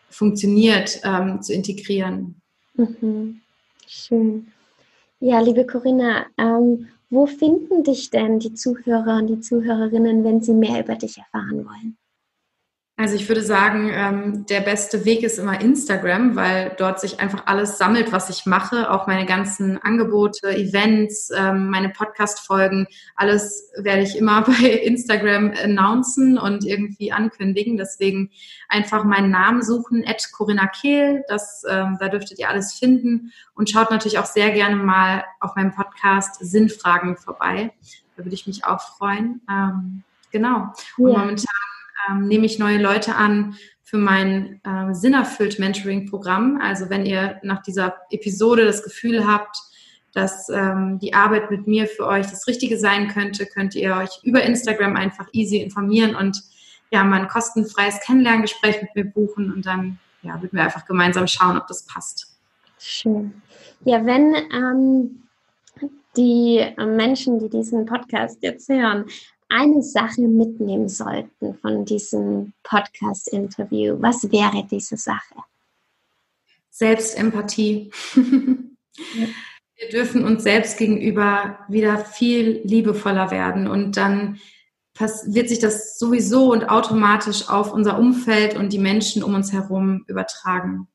funktioniert, 0.09 0.99
ähm, 1.05 1.41
zu 1.41 1.53
integrieren. 1.53 2.41
Mhm. 2.73 3.39
Schön. 3.87 4.51
Ja, 5.21 5.39
liebe 5.39 5.65
Corinna, 5.65 6.25
ähm, 6.37 6.89
wo 7.13 7.27
finden 7.27 7.83
dich 7.83 8.09
denn 8.09 8.39
die 8.39 8.53
Zuhörer 8.53 9.17
und 9.17 9.27
die 9.27 9.39
Zuhörerinnen, 9.39 10.23
wenn 10.23 10.41
sie 10.41 10.53
mehr 10.53 10.79
über 10.83 10.95
dich 10.95 11.17
erfahren 11.17 11.65
wollen? 11.65 11.97
Also 12.95 13.15
ich 13.15 13.27
würde 13.27 13.41
sagen, 13.41 13.89
ähm, 13.91 14.45
der 14.45 14.61
beste 14.61 15.03
Weg 15.03 15.23
ist 15.23 15.39
immer 15.39 15.59
Instagram, 15.59 16.35
weil 16.35 16.75
dort 16.77 16.99
sich 16.99 17.19
einfach 17.19 17.47
alles 17.47 17.79
sammelt, 17.79 18.11
was 18.11 18.29
ich 18.29 18.45
mache, 18.45 18.91
auch 18.91 19.07
meine 19.07 19.25
ganzen 19.25 19.81
Angebote, 19.81 20.55
Events, 20.55 21.31
ähm, 21.35 21.69
meine 21.69 21.89
Podcast-Folgen, 21.89 22.85
alles 23.15 23.71
werde 23.75 24.03
ich 24.03 24.15
immer 24.15 24.41
bei 24.47 24.69
Instagram 24.69 25.53
announcen 25.63 26.37
und 26.37 26.65
irgendwie 26.65 27.11
ankündigen. 27.11 27.77
Deswegen 27.77 28.29
einfach 28.69 29.03
meinen 29.05 29.31
Namen 29.31 29.63
suchen, 29.63 30.03
at 30.05 30.31
Corinna 30.31 30.67
Kehl, 30.67 31.23
das, 31.27 31.63
ähm, 31.67 31.97
da 31.99 32.09
dürftet 32.09 32.37
ihr 32.37 32.49
alles 32.49 32.75
finden 32.75 33.33
und 33.55 33.71
schaut 33.71 33.89
natürlich 33.89 34.19
auch 34.19 34.27
sehr 34.27 34.51
gerne 34.51 34.75
mal 34.75 35.23
auf 35.39 35.55
meinem 35.55 35.73
Podcast 35.73 36.35
Sinnfragen 36.41 37.17
vorbei. 37.17 37.73
Da 38.15 38.23
würde 38.23 38.35
ich 38.35 38.45
mich 38.45 38.65
auch 38.65 38.81
freuen. 38.81 39.41
Ähm, 39.49 40.03
genau. 40.31 40.71
Und 40.97 41.11
ja. 41.11 41.17
momentan 41.17 41.72
ähm, 42.09 42.27
nehme 42.27 42.45
ich 42.45 42.59
neue 42.59 42.81
Leute 42.81 43.15
an 43.15 43.55
für 43.83 43.97
mein 43.97 44.59
äh, 44.63 44.93
Sinnerfüllt 44.93 45.59
Mentoring-Programm. 45.59 46.59
Also 46.61 46.89
wenn 46.89 47.05
ihr 47.05 47.39
nach 47.43 47.61
dieser 47.61 47.95
Episode 48.09 48.65
das 48.65 48.83
Gefühl 48.83 49.27
habt, 49.27 49.57
dass 50.13 50.49
ähm, 50.49 50.99
die 50.99 51.13
Arbeit 51.13 51.51
mit 51.51 51.67
mir 51.67 51.87
für 51.87 52.07
euch 52.07 52.27
das 52.27 52.47
Richtige 52.47 52.77
sein 52.77 53.07
könnte, 53.07 53.45
könnt 53.45 53.75
ihr 53.75 53.95
euch 53.95 54.19
über 54.23 54.43
Instagram 54.43 54.95
einfach 54.95 55.27
easy 55.31 55.57
informieren 55.57 56.15
und 56.15 56.41
ja, 56.91 57.03
mal 57.03 57.21
ein 57.21 57.27
kostenfreies 57.27 57.99
Kennenlerngespräch 58.01 58.81
mit 58.81 58.95
mir 58.95 59.05
buchen 59.05 59.51
und 59.51 59.65
dann 59.65 59.99
ja, 60.21 60.39
würden 60.41 60.53
wir 60.53 60.63
einfach 60.63 60.85
gemeinsam 60.85 61.27
schauen, 61.27 61.57
ob 61.57 61.67
das 61.67 61.85
passt. 61.85 62.37
Schön. 62.79 63.41
Ja, 63.85 64.05
wenn 64.05 64.35
ähm, 64.53 65.23
die 66.15 66.63
Menschen, 66.77 67.39
die 67.39 67.49
diesen 67.49 67.85
Podcast 67.85 68.37
jetzt 68.41 68.69
hören, 68.69 69.05
eine 69.53 69.83
Sache 69.83 70.21
mitnehmen 70.21 70.89
sollten 70.89 71.55
von 71.55 71.85
diesem 71.85 72.53
Podcast-Interview, 72.63 73.97
was 73.99 74.31
wäre 74.31 74.65
diese 74.69 74.97
Sache? 74.97 75.35
Selbstempathie. 76.69 77.91
ja. 78.15 79.27
Wir 79.75 79.89
dürfen 79.89 80.23
uns 80.23 80.43
selbst 80.43 80.77
gegenüber 80.77 81.59
wieder 81.67 81.97
viel 81.97 82.61
liebevoller 82.63 83.31
werden 83.31 83.67
und 83.67 83.97
dann 83.97 84.39
wird 85.25 85.49
sich 85.49 85.59
das 85.59 85.97
sowieso 85.97 86.53
und 86.53 86.69
automatisch 86.69 87.49
auf 87.49 87.73
unser 87.73 87.97
Umfeld 87.97 88.55
und 88.55 88.71
die 88.71 88.79
Menschen 88.79 89.23
um 89.23 89.33
uns 89.33 89.51
herum 89.51 90.05
übertragen. 90.07 90.87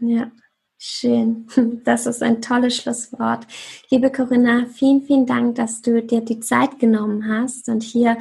Ja, 0.00 0.32
Schön, 0.78 1.46
das 1.84 2.06
ist 2.06 2.22
ein 2.22 2.42
tolles 2.42 2.76
Schlusswort. 2.76 3.46
Liebe 3.90 4.12
Corinna, 4.12 4.66
vielen, 4.66 5.02
vielen 5.02 5.26
Dank, 5.26 5.54
dass 5.54 5.80
du 5.80 6.02
dir 6.02 6.20
die 6.20 6.40
Zeit 6.40 6.78
genommen 6.78 7.28
hast 7.28 7.68
und 7.68 7.82
hier 7.82 8.18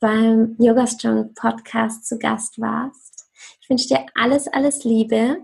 beim 0.00 0.56
Yoga 0.58 0.86
Strong 0.86 1.34
Podcast 1.34 2.06
zu 2.06 2.18
Gast 2.18 2.58
warst. 2.58 3.26
Ich 3.60 3.68
wünsche 3.68 3.88
dir 3.88 4.06
alles, 4.14 4.48
alles 4.48 4.84
Liebe 4.84 5.38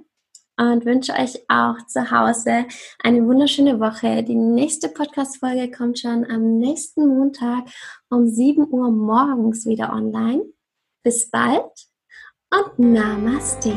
und 0.56 0.86
wünsche 0.86 1.12
euch 1.12 1.38
auch 1.48 1.76
zu 1.86 2.10
Hause 2.10 2.64
eine 3.02 3.26
wunderschöne 3.26 3.78
Woche. 3.78 4.22
Die 4.22 4.34
nächste 4.34 4.88
Podcast-Folge 4.88 5.70
kommt 5.70 5.98
schon 5.98 6.24
am 6.24 6.58
nächsten 6.58 7.06
Montag 7.06 7.64
um 8.08 8.26
7 8.26 8.66
Uhr 8.70 8.90
morgens 8.90 9.66
wieder 9.66 9.92
online. 9.92 10.42
Bis 11.02 11.30
bald 11.30 11.70
und 12.50 12.78
Namaste. 12.78 13.74